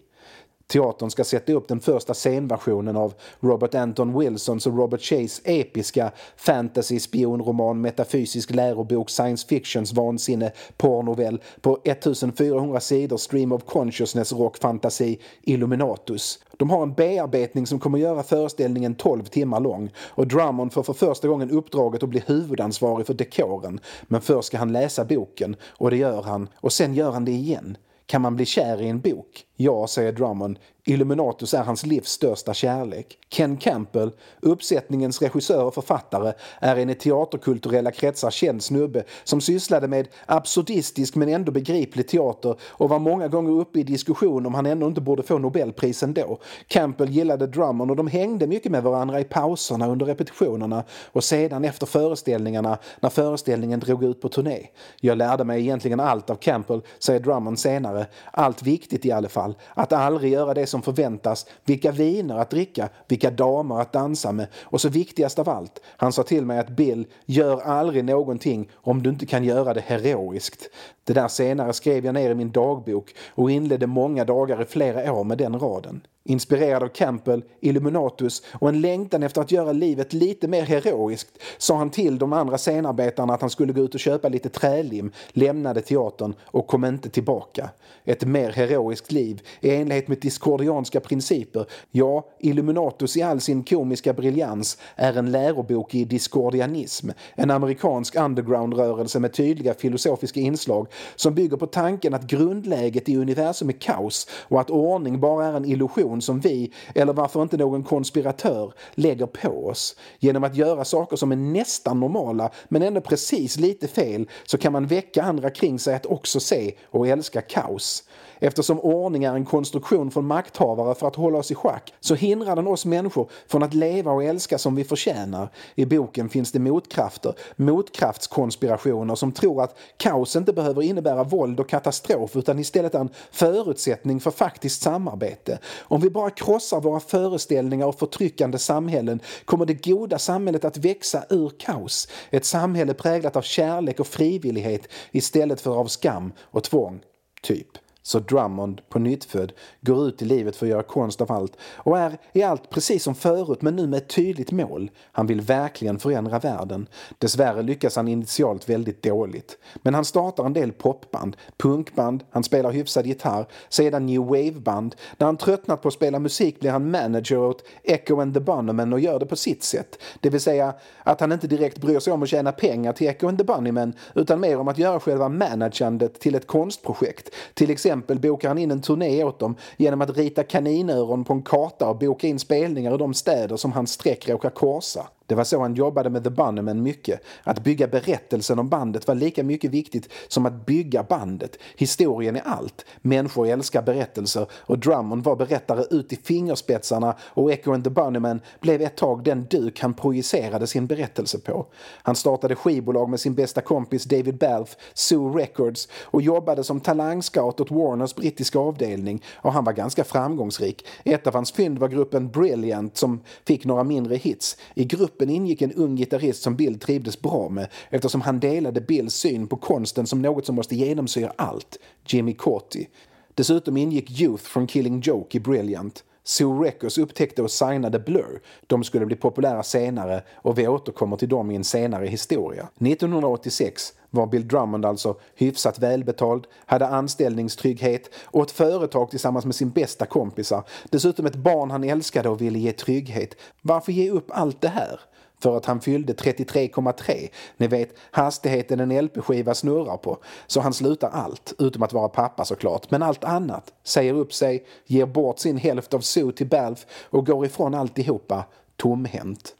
Teatern 0.67 1.11
ska 1.11 1.23
sätta 1.23 1.53
upp 1.53 1.67
den 1.67 1.79
första 1.79 2.13
scenversionen 2.13 2.97
av 2.97 3.13
Robert 3.39 3.75
Anton 3.75 4.19
Wilsons 4.19 4.67
och 4.67 4.77
Robert 4.77 5.01
Shays 5.01 5.41
episka 5.43 6.11
fantasy, 6.35 6.99
spionroman, 6.99 7.81
metafysisk 7.81 8.51
lärobok, 8.51 9.09
science 9.09 9.47
fictions 9.47 9.93
vansinne, 9.93 10.51
porrnovell 10.77 11.41
på 11.61 11.79
1400 11.83 12.79
sidor 12.79 13.17
stream 13.17 13.51
of 13.51 13.65
consciousness 13.65 14.33
rockfantasi 14.33 15.19
Illuminatus. 15.41 16.39
De 16.57 16.69
har 16.69 16.83
en 16.83 16.93
bearbetning 16.93 17.67
som 17.67 17.79
kommer 17.79 17.99
göra 17.99 18.23
föreställningen 18.23 18.95
12 18.95 19.23
timmar 19.23 19.59
lång 19.59 19.91
och 19.97 20.27
Drummond 20.27 20.73
får 20.73 20.83
för 20.83 20.93
första 20.93 21.27
gången 21.27 21.51
uppdraget 21.51 22.03
att 22.03 22.09
bli 22.09 22.23
huvudansvarig 22.25 23.07
för 23.07 23.13
dekoren. 23.13 23.79
Men 24.03 24.21
först 24.21 24.47
ska 24.47 24.57
han 24.57 24.71
läsa 24.71 25.05
boken 25.05 25.55
och 25.63 25.89
det 25.89 25.97
gör 25.97 26.21
han 26.21 26.49
och 26.55 26.73
sen 26.73 26.93
gör 26.93 27.11
han 27.11 27.25
det 27.25 27.31
igen. 27.31 27.77
Kan 28.07 28.21
man 28.21 28.35
bli 28.35 28.45
kär 28.45 28.81
i 28.81 28.89
en 28.89 28.99
bok? 28.99 29.45
Ja, 29.55 29.87
säger 29.87 30.11
Drummond. 30.11 30.59
Illuminatus 30.89 31.53
är 31.53 31.63
hans 31.63 31.85
livs 31.85 32.09
största 32.09 32.53
kärlek. 32.53 33.17
Ken 33.29 33.57
Campbell, 33.57 34.11
uppsättningens 34.41 35.21
regissör 35.21 35.63
och 35.63 35.73
författare, 35.73 36.33
är 36.59 36.75
en 36.75 36.89
i 36.89 36.95
teaterkulturella 36.95 37.91
kretsar 37.91 38.31
känd 38.31 38.63
snubbe 38.63 39.03
som 39.23 39.41
sysslade 39.41 39.87
med 39.87 40.07
absurdistisk 40.25 41.15
men 41.15 41.29
ändå 41.29 41.51
begriplig 41.51 42.07
teater 42.07 42.55
och 42.61 42.89
var 42.89 42.99
många 42.99 43.27
gånger 43.27 43.51
uppe 43.51 43.79
i 43.79 43.83
diskussion 43.83 44.45
om 44.45 44.53
han 44.53 44.65
ändå 44.65 44.87
inte 44.87 45.01
borde 45.01 45.23
få 45.23 45.37
Nobelpris 45.37 46.03
ändå. 46.03 46.39
Campbell 46.67 47.09
gillade 47.09 47.47
Drummond 47.47 47.91
och 47.91 47.97
de 47.97 48.07
hängde 48.07 48.47
mycket 48.47 48.71
med 48.71 48.83
varandra 48.83 49.19
i 49.19 49.23
pauserna 49.23 49.87
under 49.87 50.05
repetitionerna 50.05 50.83
och 51.11 51.23
sedan 51.23 51.65
efter 51.65 51.85
föreställningarna 51.85 52.77
när 52.99 53.09
föreställningen 53.09 53.79
drog 53.79 54.03
ut 54.03 54.21
på 54.21 54.29
turné. 54.29 54.67
Jag 55.01 55.17
lärde 55.17 55.43
mig 55.43 55.61
egentligen 55.61 55.99
allt 55.99 56.29
av 56.29 56.35
Campbell, 56.35 56.81
säger 56.99 57.19
Drummond 57.19 57.59
senare. 57.59 58.05
Allt 58.31 58.63
viktigt 58.63 59.05
i 59.05 59.11
alla 59.11 59.29
fall 59.29 59.47
fall. 59.47 59.55
Att 59.73 59.93
aldrig 59.93 60.33
göra 60.33 60.53
det 60.53 60.67
som 60.67 60.76
som 60.77 60.93
förväntas, 60.93 61.45
vilka 61.65 61.91
viner 61.91 62.37
att 62.37 62.49
dricka, 62.49 62.89
vilka 63.07 63.31
damer 63.31 63.81
att 63.81 63.93
dansa 63.93 64.31
med 64.31 64.47
och 64.63 64.81
så 64.81 64.89
viktigast 64.89 65.39
av 65.39 65.49
allt, 65.49 65.81
han 65.85 66.13
sa 66.13 66.23
till 66.23 66.45
mig 66.45 66.59
att 66.59 66.69
Bill, 66.69 67.07
gör 67.25 67.61
aldrig 67.61 68.05
någonting 68.05 68.69
om 68.75 69.03
du 69.03 69.09
inte 69.09 69.25
kan 69.25 69.43
göra 69.43 69.73
det 69.73 69.81
heroiskt. 69.81 70.69
Det 71.03 71.13
där 71.13 71.27
senare 71.27 71.73
skrev 71.73 72.05
jag 72.05 72.13
ner 72.13 72.31
i 72.31 72.35
min 72.35 72.51
dagbok 72.51 73.13
och 73.35 73.51
inledde 73.51 73.87
många 73.87 74.25
dagar 74.25 74.61
i 74.61 74.65
flera 74.65 75.13
år 75.13 75.23
med 75.23 75.37
den 75.37 75.59
raden. 75.59 76.01
Inspirerad 76.29 76.83
av 76.83 76.87
Campbell, 76.87 77.43
Illuminatus 77.59 78.43
och 78.53 78.69
en 78.69 78.81
längtan 78.81 79.23
efter 79.23 79.41
att 79.41 79.51
göra 79.51 79.71
livet 79.71 80.13
lite 80.13 80.47
mer 80.47 80.63
heroiskt 80.63 81.37
sa 81.57 81.77
han 81.77 81.89
till 81.89 82.17
de 82.17 82.33
andra 82.33 82.57
scenarbetarna 82.57 83.33
att 83.33 83.41
han 83.41 83.49
skulle 83.49 83.73
gå 83.73 83.81
ut 83.81 83.93
och 83.93 83.99
köpa 83.99 84.29
lite 84.29 84.49
trälim, 84.49 85.11
lämnade 85.29 85.81
teatern 85.81 86.33
och 86.43 86.67
kom 86.67 86.85
inte 86.85 87.09
tillbaka. 87.09 87.69
Ett 88.05 88.25
mer 88.25 88.51
heroiskt 88.51 89.11
liv 89.11 89.41
i 89.61 89.75
enlighet 89.75 90.07
med 90.07 90.19
diskordianska 90.19 90.99
principer. 90.99 91.65
Ja, 91.91 92.27
Illuminatus 92.39 93.17
i 93.17 93.21
all 93.21 93.41
sin 93.41 93.63
komiska 93.63 94.13
briljans 94.13 94.77
är 94.95 95.17
en 95.17 95.31
lärobok 95.31 95.95
i 95.95 96.05
diskordianism, 96.05 97.09
en 97.35 97.51
amerikansk 97.51 98.15
undergroundrörelse 98.15 99.19
med 99.19 99.33
tydliga 99.33 99.73
filosofiska 99.73 100.39
inslag 100.39 100.87
som 101.15 101.35
bygger 101.35 101.57
på 101.57 101.65
tanken 101.65 102.13
att 102.13 102.27
grundläget 102.27 103.09
i 103.09 103.17
universum 103.17 103.69
är 103.69 103.73
kaos 103.73 104.27
och 104.41 104.61
att 104.61 104.69
ordning 104.69 105.19
bara 105.19 105.45
är 105.45 105.53
en 105.53 105.65
illusion 105.65 106.16
illusion 106.17 106.21
som 106.21 106.39
vi, 106.39 106.71
eller 106.95 107.13
varför 107.13 107.41
inte 107.41 107.57
någon 107.57 107.83
konspiratör, 107.83 108.73
lägger 108.95 109.27
på 109.27 109.67
oss. 109.67 109.95
Genom 110.19 110.43
att 110.43 110.55
göra 110.55 110.85
saker 110.85 111.17
som 111.17 111.31
är 111.31 111.35
nästan 111.35 111.99
normala 111.99 112.51
men 112.69 112.81
ändå 112.81 113.01
precis 113.01 113.57
lite 113.57 113.87
fel 113.87 114.27
så 114.45 114.57
kan 114.57 114.73
man 114.73 114.87
väcka 114.87 115.23
andra 115.23 115.49
kring 115.49 115.79
sig 115.79 115.95
att 115.95 116.05
också 116.05 116.39
se 116.39 116.75
och 116.91 117.07
älska 117.07 117.41
kaos. 117.41 118.03
Eftersom 118.39 118.79
ordning 118.79 119.23
är 119.23 119.33
en 119.33 119.45
konstruktion 119.45 120.11
från 120.11 120.27
makthavare 120.27 120.95
för 120.95 121.07
att 121.07 121.15
hålla 121.15 121.37
oss 121.37 121.51
i 121.51 121.55
schack 121.55 121.93
så 121.99 122.15
hindrar 122.15 122.55
den 122.55 122.67
oss 122.67 122.85
människor 122.85 123.29
från 123.47 123.63
att 123.63 123.73
leva 123.73 124.11
och 124.11 124.23
älska 124.23 124.57
som 124.57 124.75
vi 124.75 124.83
förtjänar. 124.83 125.49
I 125.75 125.85
boken 125.85 126.29
finns 126.29 126.51
det 126.51 126.59
motkrafter, 126.59 127.33
motkraftskonspirationer 127.55 129.15
som 129.15 129.31
tror 129.31 129.63
att 129.63 129.77
kaos 129.97 130.35
inte 130.35 130.53
behöver 130.53 130.81
innebära 130.81 131.23
våld 131.23 131.59
och 131.59 131.69
katastrof 131.69 132.35
utan 132.35 132.59
istället 132.59 132.95
är 132.95 132.99
en 132.99 133.09
förutsättning 133.31 134.19
för 134.19 134.31
faktiskt 134.31 134.81
samarbete. 134.81 135.59
Om 135.79 136.01
vi 136.01 136.09
bara 136.09 136.29
krossar 136.29 136.81
våra 136.81 136.99
föreställningar 136.99 137.87
och 137.87 137.99
förtryckande 137.99 138.57
samhällen 138.57 139.19
kommer 139.45 139.65
det 139.65 139.85
goda 139.85 140.19
samhället 140.19 140.65
att 140.65 140.77
växa 140.77 141.23
ur 141.29 141.51
kaos. 141.59 142.07
Ett 142.29 142.45
samhälle 142.45 142.93
präglat 142.93 143.35
av 143.35 143.41
kärlek 143.41 143.99
och 143.99 144.07
frivillighet 144.07 144.87
istället 145.11 145.61
för 145.61 145.79
av 145.79 145.85
skam 145.85 146.31
och 146.41 146.63
tvång. 146.63 146.99
Typ 147.41 147.67
så 148.07 148.19
Drummond, 148.19 148.81
på 148.89 148.99
nyttfödd, 148.99 149.51
går 149.81 150.07
ut 150.07 150.21
i 150.21 150.25
livet 150.25 150.55
för 150.55 150.65
att 150.65 150.69
göra 150.69 150.83
konst 150.83 151.21
av 151.21 151.31
allt 151.31 151.57
och 151.61 151.99
är 151.99 152.17
i 152.33 152.43
allt 152.43 152.69
precis 152.69 153.03
som 153.03 153.15
förut 153.15 153.61
men 153.61 153.75
nu 153.75 153.87
med 153.87 153.97
ett 153.97 154.09
tydligt 154.09 154.51
mål. 154.51 154.91
Han 155.11 155.27
vill 155.27 155.41
verkligen 155.41 155.99
förändra 155.99 156.39
världen. 156.39 156.87
Dessvärre 157.17 157.61
lyckas 157.61 157.95
han 157.95 158.07
initialt 158.07 158.69
väldigt 158.69 159.03
dåligt. 159.03 159.57
Men 159.75 159.93
han 159.93 160.05
startar 160.05 160.45
en 160.45 160.53
del 160.53 160.71
popband, 160.71 161.37
punkband, 161.57 162.23
han 162.29 162.43
spelar 162.43 162.71
hyfsad 162.71 163.05
gitarr, 163.05 163.47
sedan 163.69 164.05
new 164.05 164.21
wave-band. 164.21 164.95
När 165.17 165.25
han 165.25 165.37
tröttnat 165.37 165.81
på 165.81 165.87
att 165.87 165.93
spela 165.93 166.19
musik 166.19 166.59
blir 166.59 166.71
han 166.71 166.91
manager 166.91 167.37
åt 167.37 167.63
Echo 167.83 168.21
and 168.21 168.33
the 168.33 168.39
Bunnymen 168.39 168.93
och 168.93 168.99
gör 168.99 169.19
det 169.19 169.25
på 169.25 169.35
sitt 169.35 169.63
sätt. 169.63 169.99
Det 170.21 170.29
vill 170.29 170.41
säga 170.41 170.73
att 171.03 171.19
han 171.19 171.31
inte 171.31 171.47
direkt 171.47 171.77
bryr 171.77 171.99
sig 171.99 172.13
om 172.13 172.23
att 172.23 172.29
tjäna 172.29 172.51
pengar 172.51 172.93
till 172.93 173.07
Echo 173.07 173.27
and 173.27 173.37
the 173.37 173.43
Bunnymen 173.43 173.93
utan 174.15 174.39
mer 174.39 174.59
om 174.59 174.67
att 174.67 174.77
göra 174.77 174.99
själva 174.99 175.29
managandet 175.29 176.19
till 176.19 176.35
ett 176.35 176.47
konstprojekt. 176.47 177.29
Till 177.53 177.69
exempel 177.69 177.96
bokar 178.07 178.47
han 178.47 178.57
in 178.57 178.71
en 178.71 178.81
turné 178.81 179.23
åt 179.23 179.39
dem 179.39 179.55
genom 179.77 180.01
att 180.01 180.17
rita 180.17 180.43
kaninöron 180.43 181.23
på 181.23 181.33
en 181.33 181.41
karta 181.41 181.89
och 181.89 181.97
boka 181.97 182.27
in 182.27 182.39
spelningar 182.39 182.95
i 182.95 182.97
de 182.97 183.13
städer 183.13 183.57
som 183.57 183.71
hans 183.71 183.91
streck 183.91 184.29
råkar 184.29 184.49
korsa. 184.49 185.07
Det 185.27 185.35
var 185.35 185.43
så 185.43 185.61
han 185.61 185.75
jobbade 185.75 186.09
med 186.09 186.23
The 186.23 186.29
Bunnymen 186.29 186.83
mycket. 186.83 187.21
Att 187.43 187.63
bygga 187.63 187.87
berättelsen 187.87 188.59
om 188.59 188.69
bandet 188.69 189.07
var 189.07 189.15
lika 189.15 189.43
mycket 189.43 189.71
viktigt 189.71 190.09
som 190.27 190.45
att 190.45 190.65
bygga 190.65 191.03
bandet. 191.03 191.57
Historien 191.77 192.35
är 192.35 192.41
allt. 192.45 192.85
Människor 193.01 193.47
älskar 193.47 193.81
berättelser 193.81 194.47
och 194.51 194.79
Drummond 194.79 195.23
var 195.23 195.35
berättare 195.35 195.83
ut 195.89 196.13
i 196.13 196.15
fingerspetsarna 196.15 197.15
och 197.21 197.51
Echo 197.51 197.73
and 197.73 197.83
the 197.83 197.89
Bunnymen 197.89 198.41
blev 198.59 198.81
ett 198.81 198.95
tag 198.95 199.23
den 199.23 199.45
duk 199.45 199.79
han 199.79 199.93
projicerade 199.93 200.67
sin 200.67 200.87
berättelse 200.87 201.39
på. 201.39 201.65
Han 202.01 202.15
startade 202.15 202.55
skivbolag 202.55 203.09
med 203.09 203.19
sin 203.19 203.35
bästa 203.35 203.61
kompis 203.61 204.03
David 204.03 204.37
Balfe, 204.37 204.75
Zoo 204.93 205.33
Records 205.37 205.87
och 206.01 206.21
jobbade 206.21 206.63
som 206.63 206.79
talangscout 206.79 207.59
åt 207.59 207.71
Warners 207.71 208.15
brittiska 208.15 208.59
avdelning 208.59 209.23
och 209.35 209.53
han 209.53 209.63
var 209.63 209.73
ganska 209.73 210.03
framgångsrik. 210.03 210.85
Ett 211.03 211.27
av 211.27 211.33
hans 211.33 211.51
fynd 211.51 211.79
var 211.79 211.87
gruppen 211.87 212.29
Brilliant 212.29 212.97
som 212.97 213.21
fick 213.45 213.65
några 213.65 213.83
mindre 213.83 214.15
hits. 214.15 214.57
I 214.75 214.85
gruppen 214.85 215.16
gruppen 215.17 215.29
ingick 215.29 215.61
en 215.61 215.73
ung 215.73 215.95
gitarrist 215.95 216.43
som 216.43 216.55
Bill 216.55 216.79
trivdes 216.79 217.21
bra 217.21 217.49
med 217.49 217.67
eftersom 217.89 218.21
han 218.21 218.39
delade 218.39 218.81
Bills 218.81 219.13
syn 219.13 219.47
på 219.47 219.57
konsten 219.57 220.07
som 220.07 220.21
något 220.21 220.45
som 220.45 220.55
måste 220.55 220.75
genomsyra 220.75 221.33
allt, 221.35 221.77
Jimmy 222.05 222.33
Corti. 222.33 222.87
Dessutom 223.35 223.77
ingick 223.77 224.21
Youth 224.21 224.43
från 224.43 224.67
Killing 224.67 225.01
Joke 225.01 225.37
i 225.37 225.39
Brilliant. 225.39 226.03
Sue 226.23 226.63
Records 226.63 226.97
upptäckte 226.97 227.41
och 227.41 227.51
signade 227.51 227.99
Blur. 227.99 228.41
De 228.67 228.83
skulle 228.83 229.05
bli 229.05 229.15
populära 229.15 229.63
senare 229.63 230.23
och 230.35 230.57
vi 230.57 230.67
återkommer 230.67 231.17
till 231.17 231.29
dem 231.29 231.51
i 231.51 231.55
en 231.55 231.63
senare 231.63 232.07
historia. 232.07 232.67
1986 232.79 233.93
var 234.09 234.27
Bill 234.27 234.47
Drummond 234.47 234.85
alltså 234.85 235.15
hyfsat 235.35 235.79
välbetald, 235.79 236.47
hade 236.65 236.87
anställningstrygghet 236.87 238.09
och 238.23 238.43
ett 238.43 238.51
företag 238.51 239.09
tillsammans 239.09 239.45
med 239.45 239.55
sin 239.55 239.69
bästa 239.69 240.05
kompisar. 240.05 240.63
Dessutom 240.89 241.25
ett 241.25 241.35
barn 241.35 241.71
han 241.71 241.83
älskade 241.83 242.29
och 242.29 242.41
ville 242.41 242.59
ge 242.59 242.71
trygghet. 242.71 243.35
Varför 243.61 243.91
ge 243.91 244.09
upp 244.09 244.31
allt 244.31 244.61
det 244.61 244.69
här? 244.69 244.99
För 245.39 245.57
att 245.57 245.65
han 245.65 245.81
fyllde 245.81 246.13
33,3. 246.13 247.29
Ni 247.57 247.67
vet 247.67 247.89
hastigheten 248.11 248.79
en 248.79 249.05
LP-skiva 249.05 249.53
snurrar 249.53 249.97
på. 249.97 250.17
Så 250.47 250.61
han 250.61 250.73
slutar 250.73 251.09
allt, 251.09 251.53
utom 251.59 251.83
att 251.83 251.93
vara 251.93 252.09
pappa 252.09 252.45
såklart. 252.45 252.91
Men 252.91 253.03
allt 253.03 253.23
annat. 253.23 253.73
Säger 253.83 254.13
upp 254.13 254.33
sig, 254.33 254.65
ger 254.85 255.05
bort 255.05 255.39
sin 255.39 255.57
hälft 255.57 255.93
av 255.93 255.99
Sue 255.99 256.31
till 256.31 256.47
Balf 256.47 256.85
och 257.03 257.25
går 257.25 257.45
ifrån 257.45 257.73
alltihopa 257.73 258.45
tomhänt. 258.75 259.53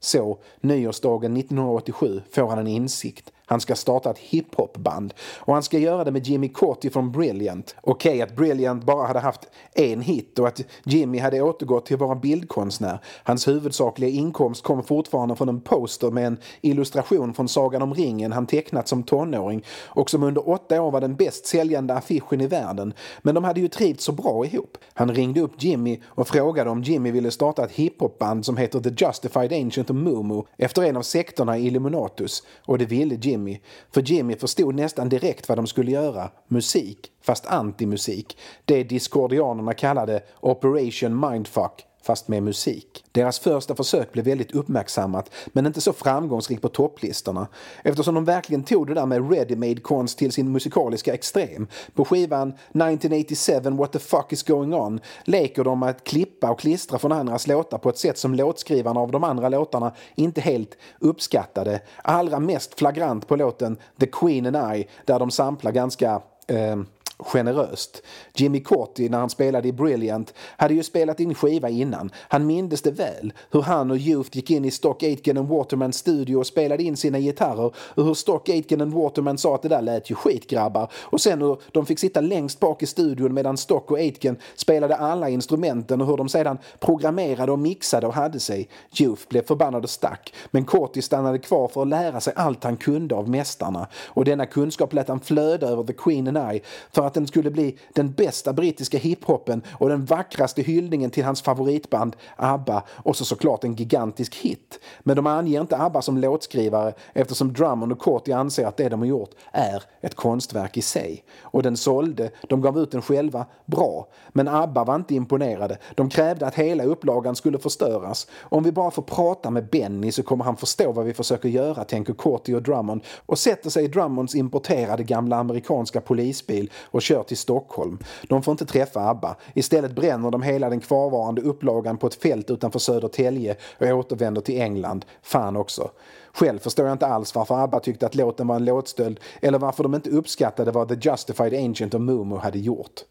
Så, 0.00 0.38
nyårsdagen 0.60 1.36
1987 1.36 2.22
får 2.30 2.46
han 2.48 2.58
en 2.58 2.66
insikt. 2.66 3.32
Han 3.54 3.60
ska 3.60 3.74
starta 3.74 4.10
ett 4.10 4.18
hiphopband 4.18 5.14
och 5.36 5.54
han 5.54 5.62
ska 5.62 5.78
göra 5.78 6.04
det 6.04 6.10
med 6.10 6.26
Jimmy 6.26 6.48
Corti 6.48 6.90
från 6.90 7.12
Brilliant. 7.12 7.76
Okej 7.80 8.10
okay, 8.10 8.22
att 8.22 8.36
Brilliant 8.36 8.84
bara 8.84 9.06
hade 9.06 9.20
haft 9.20 9.40
en 9.74 10.00
hit 10.00 10.38
och 10.38 10.48
att 10.48 10.60
Jimmy 10.84 11.18
hade 11.18 11.42
återgått 11.42 11.86
till 11.86 11.94
att 11.94 12.00
vara 12.00 12.14
bildkonstnär. 12.14 12.98
Hans 13.24 13.48
huvudsakliga 13.48 14.10
inkomst 14.10 14.62
kom 14.62 14.82
fortfarande 14.82 15.36
från 15.36 15.48
en 15.48 15.60
poster 15.60 16.10
med 16.10 16.26
en 16.26 16.38
illustration 16.60 17.34
från 17.34 17.48
Sagan 17.48 17.82
om 17.82 17.94
ringen 17.94 18.32
han 18.32 18.46
tecknat 18.46 18.88
som 18.88 19.02
tonåring 19.02 19.64
och 19.84 20.10
som 20.10 20.22
under 20.22 20.48
åtta 20.48 20.82
år 20.82 20.90
var 20.90 21.00
den 21.00 21.16
bäst 21.16 21.46
säljande 21.46 21.94
affischen 21.94 22.40
i 22.40 22.46
världen. 22.46 22.94
Men 23.22 23.34
de 23.34 23.44
hade 23.44 23.60
ju 23.60 23.68
trivts 23.68 24.04
så 24.04 24.12
bra 24.12 24.46
ihop. 24.46 24.78
Han 24.94 25.14
ringde 25.14 25.40
upp 25.40 25.62
Jimmy 25.62 26.00
och 26.06 26.28
frågade 26.28 26.70
om 26.70 26.82
Jimmy 26.82 27.10
ville 27.10 27.30
starta 27.30 27.64
ett 27.64 27.72
hiphopband 27.72 28.44
som 28.44 28.56
heter 28.56 28.80
The 28.80 29.04
Justified 29.04 29.52
Ancient 29.52 29.90
och 29.90 29.96
Mumu 29.96 30.42
efter 30.56 30.82
en 30.82 30.96
av 30.96 31.02
sektorna 31.02 31.58
i 31.58 31.66
Illuminatus 31.66 32.42
och 32.66 32.78
det 32.78 32.84
ville 32.84 33.14
Jimmy 33.14 33.43
Jimmy. 33.48 33.60
För 33.90 34.02
Jimmy 34.02 34.36
förstod 34.36 34.74
nästan 34.74 35.08
direkt 35.08 35.48
vad 35.48 35.58
de 35.58 35.66
skulle 35.66 35.90
göra. 35.90 36.30
Musik, 36.48 37.12
fast 37.22 37.46
antimusik. 37.46 38.38
Det 38.64 38.84
discordianerna 38.84 39.74
kallade 39.74 40.22
Operation 40.40 41.20
Mindfuck 41.20 41.86
fast 42.04 42.28
med 42.28 42.42
musik. 42.42 43.04
Deras 43.12 43.38
första 43.38 43.74
försök 43.74 44.12
blev 44.12 44.24
väldigt 44.24 44.52
uppmärksammat 44.52 45.30
men 45.46 45.66
inte 45.66 45.80
så 45.80 45.92
framgångsrikt 45.92 46.62
på 46.62 46.68
topplistorna 46.68 47.48
eftersom 47.82 48.14
de 48.14 48.24
verkligen 48.24 48.62
tog 48.62 48.86
det 48.86 48.94
där 48.94 49.06
med 49.06 49.30
ready-made 49.30 49.80
konst 49.80 50.18
till 50.18 50.32
sin 50.32 50.52
musikaliska 50.52 51.14
extrem. 51.14 51.66
På 51.94 52.04
skivan 52.04 52.48
1987 52.48 53.70
What 53.70 53.92
the 53.92 53.98
fuck 53.98 54.32
is 54.32 54.42
going 54.42 54.74
on 54.74 55.00
leker 55.24 55.64
de 55.64 55.80
med 55.80 55.88
att 55.88 56.04
klippa 56.04 56.50
och 56.50 56.60
klistra 56.60 56.98
från 56.98 57.12
andras 57.12 57.46
låtar 57.46 57.78
på 57.78 57.88
ett 57.88 57.98
sätt 57.98 58.18
som 58.18 58.34
låtskrivarna 58.34 59.00
av 59.00 59.10
de 59.10 59.24
andra 59.24 59.48
låtarna 59.48 59.92
inte 60.14 60.40
helt 60.40 60.76
uppskattade. 60.98 61.80
Allra 62.02 62.40
mest 62.40 62.78
flagrant 62.78 63.28
på 63.28 63.36
låten 63.36 63.76
The 64.00 64.06
Queen 64.06 64.46
and 64.54 64.76
I 64.76 64.88
där 65.04 65.18
de 65.18 65.30
samplar 65.30 65.72
ganska 65.72 66.22
eh, 66.46 66.76
generöst. 67.18 68.02
Jimmy 68.34 68.60
Corti, 68.60 69.08
när 69.08 69.18
han 69.18 69.30
spelade 69.30 69.68
i 69.68 69.72
Brilliant, 69.72 70.34
hade 70.56 70.74
ju 70.74 70.82
spelat 70.82 71.20
in 71.20 71.34
skiva 71.34 71.68
innan. 71.68 72.10
Han 72.28 72.46
mindes 72.46 72.82
det 72.82 72.90
väl, 72.90 73.32
hur 73.50 73.62
han 73.62 73.90
och 73.90 73.96
Youth 73.96 74.36
gick 74.36 74.50
in 74.50 74.64
i 74.64 74.70
Stock 74.70 75.02
Aitken 75.02 75.38
and 75.38 75.48
Watermans 75.48 75.96
studio 75.96 76.36
och 76.36 76.46
spelade 76.46 76.82
in 76.82 76.96
sina 76.96 77.18
gitarrer 77.18 77.72
och 77.76 78.04
hur 78.04 78.14
Stock 78.14 78.48
Aitken 78.48 78.80
and 78.80 78.92
Waterman 78.92 79.38
sa 79.38 79.54
att 79.54 79.62
det 79.62 79.68
där 79.68 79.82
lät 79.82 80.10
ju 80.10 80.14
skit 80.14 80.50
grabbar 80.50 80.92
och 80.94 81.20
sen 81.20 81.42
hur 81.42 81.58
de 81.72 81.86
fick 81.86 81.98
sitta 81.98 82.20
längst 82.20 82.60
bak 82.60 82.82
i 82.82 82.86
studion 82.86 83.34
medan 83.34 83.56
Stock 83.56 83.90
och 83.90 83.98
Aitken 83.98 84.36
spelade 84.56 84.96
alla 84.96 85.28
instrumenten 85.28 86.00
och 86.00 86.06
hur 86.06 86.16
de 86.16 86.28
sedan 86.28 86.58
programmerade 86.80 87.52
och 87.52 87.58
mixade 87.58 88.06
och 88.06 88.14
hade 88.14 88.40
sig. 88.40 88.68
Youth 89.00 89.22
blev 89.28 89.42
förbannad 89.46 89.84
och 89.84 89.90
stack, 89.90 90.34
men 90.50 90.64
Corti 90.64 91.02
stannade 91.02 91.38
kvar 91.38 91.68
för 91.68 91.82
att 91.82 91.88
lära 91.88 92.20
sig 92.20 92.32
allt 92.36 92.64
han 92.64 92.76
kunde 92.76 93.14
av 93.14 93.28
mästarna 93.28 93.86
och 94.06 94.24
denna 94.24 94.46
kunskap 94.46 94.92
lät 94.92 95.08
han 95.08 95.20
flöda 95.20 95.66
över 95.66 95.84
The 95.84 95.92
Queen 95.92 96.36
and 96.36 96.54
I 96.54 96.62
för 96.92 97.03
att 97.04 97.14
den 97.14 97.26
skulle 97.26 97.50
bli 97.50 97.78
den 97.92 98.12
bästa 98.12 98.52
brittiska 98.52 98.98
hiphopen 98.98 99.62
och 99.72 99.88
den 99.88 100.04
vackraste 100.04 100.62
hyllningen 100.62 101.10
till 101.10 101.24
hans 101.24 101.42
favoritband 101.42 102.16
ABBA 102.36 102.82
och 102.88 103.16
så 103.16 103.24
såklart 103.24 103.64
en 103.64 103.74
gigantisk 103.74 104.34
hit. 104.34 104.80
Men 105.00 105.16
de 105.16 105.26
anger 105.26 105.60
inte 105.60 105.76
ABBA 105.76 106.02
som 106.02 106.18
låtskrivare 106.18 106.92
eftersom 107.12 107.52
Drummond 107.52 107.92
och 107.92 107.98
Corti 107.98 108.32
anser 108.32 108.66
att 108.66 108.76
det 108.76 108.88
de 108.88 109.00
har 109.00 109.06
gjort 109.06 109.30
är 109.52 109.82
ett 110.00 110.14
konstverk 110.14 110.76
i 110.76 110.82
sig. 110.82 111.24
Och 111.40 111.62
den 111.62 111.76
sålde, 111.76 112.30
de 112.48 112.60
gav 112.60 112.78
ut 112.78 112.90
den 112.90 113.02
själva, 113.02 113.46
bra. 113.66 114.08
Men 114.28 114.48
ABBA 114.48 114.84
var 114.84 114.94
inte 114.94 115.14
imponerade. 115.14 115.78
De 115.94 116.08
krävde 116.08 116.46
att 116.46 116.54
hela 116.54 116.84
upplagan 116.84 117.36
skulle 117.36 117.58
förstöras. 117.58 118.26
Om 118.40 118.62
vi 118.62 118.72
bara 118.72 118.90
får 118.90 119.02
prata 119.02 119.50
med 119.50 119.68
Benny 119.68 120.12
så 120.12 120.22
kommer 120.22 120.44
han 120.44 120.56
förstå 120.56 120.92
vad 120.92 121.04
vi 121.04 121.14
försöker 121.14 121.48
göra, 121.48 121.84
tänker 121.84 122.12
Corti 122.12 122.54
och 122.54 122.62
Drummond 122.62 123.02
och 123.26 123.38
sätter 123.38 123.70
sig 123.70 123.84
i 123.84 123.88
Drummonds 123.88 124.34
importerade 124.34 125.02
gamla 125.02 125.36
amerikanska 125.36 126.00
polisbil 126.00 126.70
och 126.94 127.02
kör 127.02 127.22
till 127.22 127.36
Stockholm. 127.36 127.98
De 128.28 128.42
får 128.42 128.52
inte 128.52 128.66
träffa 128.66 129.00
ABBA. 129.00 129.36
Istället 129.54 129.94
bränner 129.94 130.30
de 130.30 130.42
hela 130.42 130.70
den 130.70 130.80
kvarvarande 130.80 131.42
upplagan 131.42 131.96
på 131.98 132.06
ett 132.06 132.14
fält 132.14 132.50
utanför 132.50 132.78
Södertälje 132.78 133.56
och 133.78 133.86
återvänder 133.86 134.40
till 134.40 134.60
England. 134.60 135.04
Fan 135.22 135.56
också. 135.56 135.90
Själv 136.32 136.58
förstår 136.58 136.86
jag 136.86 136.94
inte 136.94 137.06
alls 137.06 137.34
varför 137.34 137.54
ABBA 137.64 137.80
tyckte 137.80 138.06
att 138.06 138.14
låten 138.14 138.46
var 138.46 138.56
en 138.56 138.64
låtstöld 138.64 139.20
eller 139.42 139.58
varför 139.58 139.82
de 139.82 139.94
inte 139.94 140.10
uppskattade 140.10 140.70
vad 140.70 140.88
The 140.88 141.10
Justified 141.10 141.54
Ancient 141.54 141.94
of 141.94 142.00
Mumu 142.00 142.36
hade 142.36 142.58
gjort. 142.58 143.04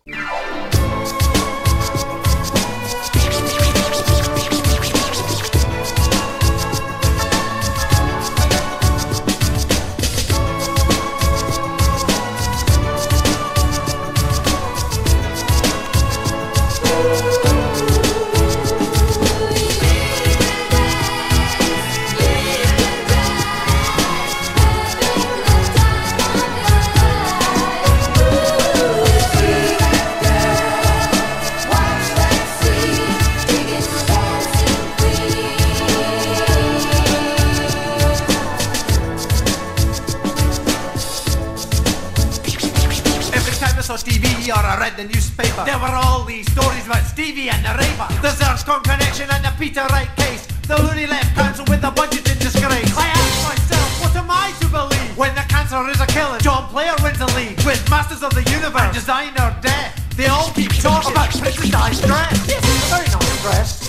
The 50.75 50.83
Looney 50.83 51.05
left 51.05 51.35
council 51.35 51.65
with 51.69 51.81
the 51.81 51.91
budget 51.91 52.25
in 52.29 52.37
disgrace. 52.39 52.97
I 52.97 53.07
asked 53.07 53.43
myself, 53.45 54.01
what 54.01 54.15
am 54.15 54.29
I 54.29 54.53
to 54.61 54.67
believe? 54.67 55.17
When 55.17 55.35
the 55.35 55.45
cancer 55.47 55.77
is 55.89 56.01
a 56.01 56.07
killer, 56.07 56.39
John 56.39 56.67
Player 56.69 56.95
wins 57.03 57.19
the 57.19 57.29
league 57.37 57.61
with 57.63 57.79
Masters 57.89 58.23
of 58.23 58.33
the 58.33 58.43
Universe 58.49 58.93
Designer 58.93 59.55
Death. 59.61 60.01
They 60.17 60.27
all 60.27 60.49
keep 60.51 60.73
talking 60.73 61.11
about 61.11 61.29
Princess 61.29 61.69
Di's 61.69 62.01
dress. 62.01 62.47
Yes, 62.47 62.63
a 62.63 62.95
very 62.95 63.07
nice 63.07 63.41
dress. 63.43 63.82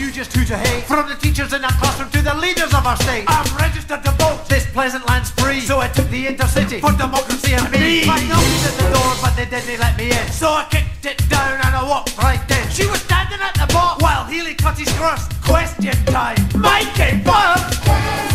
Knew 0.00 0.10
just 0.10 0.34
who 0.34 0.44
to 0.46 0.56
hate. 0.56 0.84
From 0.84 1.08
the 1.08 1.14
teachers 1.14 1.52
in 1.52 1.62
our 1.62 1.72
classroom 1.72 2.10
to 2.10 2.22
the 2.22 2.34
leaders 2.34 2.72
of 2.72 2.86
our 2.86 2.96
state. 2.96 3.24
I'm 3.28 3.44
registered 3.56 4.02
to 4.04 4.10
vote. 4.12 4.48
This 4.48 4.64
pleasant 4.72 5.06
land's 5.08 5.30
free. 5.30 5.60
So 5.60 5.78
I 5.78 5.88
took 5.88 6.08
the 6.08 6.26
intercity 6.26 6.80
for 6.80 6.92
democracy 6.96 7.52
and 7.52 7.70
me. 7.70 8.08
I 8.08 8.18
knocked 8.26 8.64
at 8.68 8.74
the 8.80 8.88
door, 8.96 9.12
but 9.20 9.36
they 9.36 9.44
didn't 9.44 9.78
let 9.78 9.96
me 9.98 10.10
in. 10.10 10.26
So 10.32 10.48
I 10.48 10.64
kicked 10.70 11.04
it 11.04 11.18
down 11.28 11.60
and 11.64 11.76
I 11.76 11.82
walked 11.84 12.16
right 12.16 12.40
in. 12.50 12.70
She 12.70 12.86
was 12.86 13.00
standing 13.02 13.40
at 13.40 13.54
the 13.54 13.72
bar 13.72 13.96
while 14.00 14.24
Healy 14.24 14.54
cut 14.54 14.78
his 14.78 14.90
crust. 14.96 15.30
Question 15.42 15.96
time. 16.06 16.40
Mikey 16.56 17.22
Buff! 17.22 18.29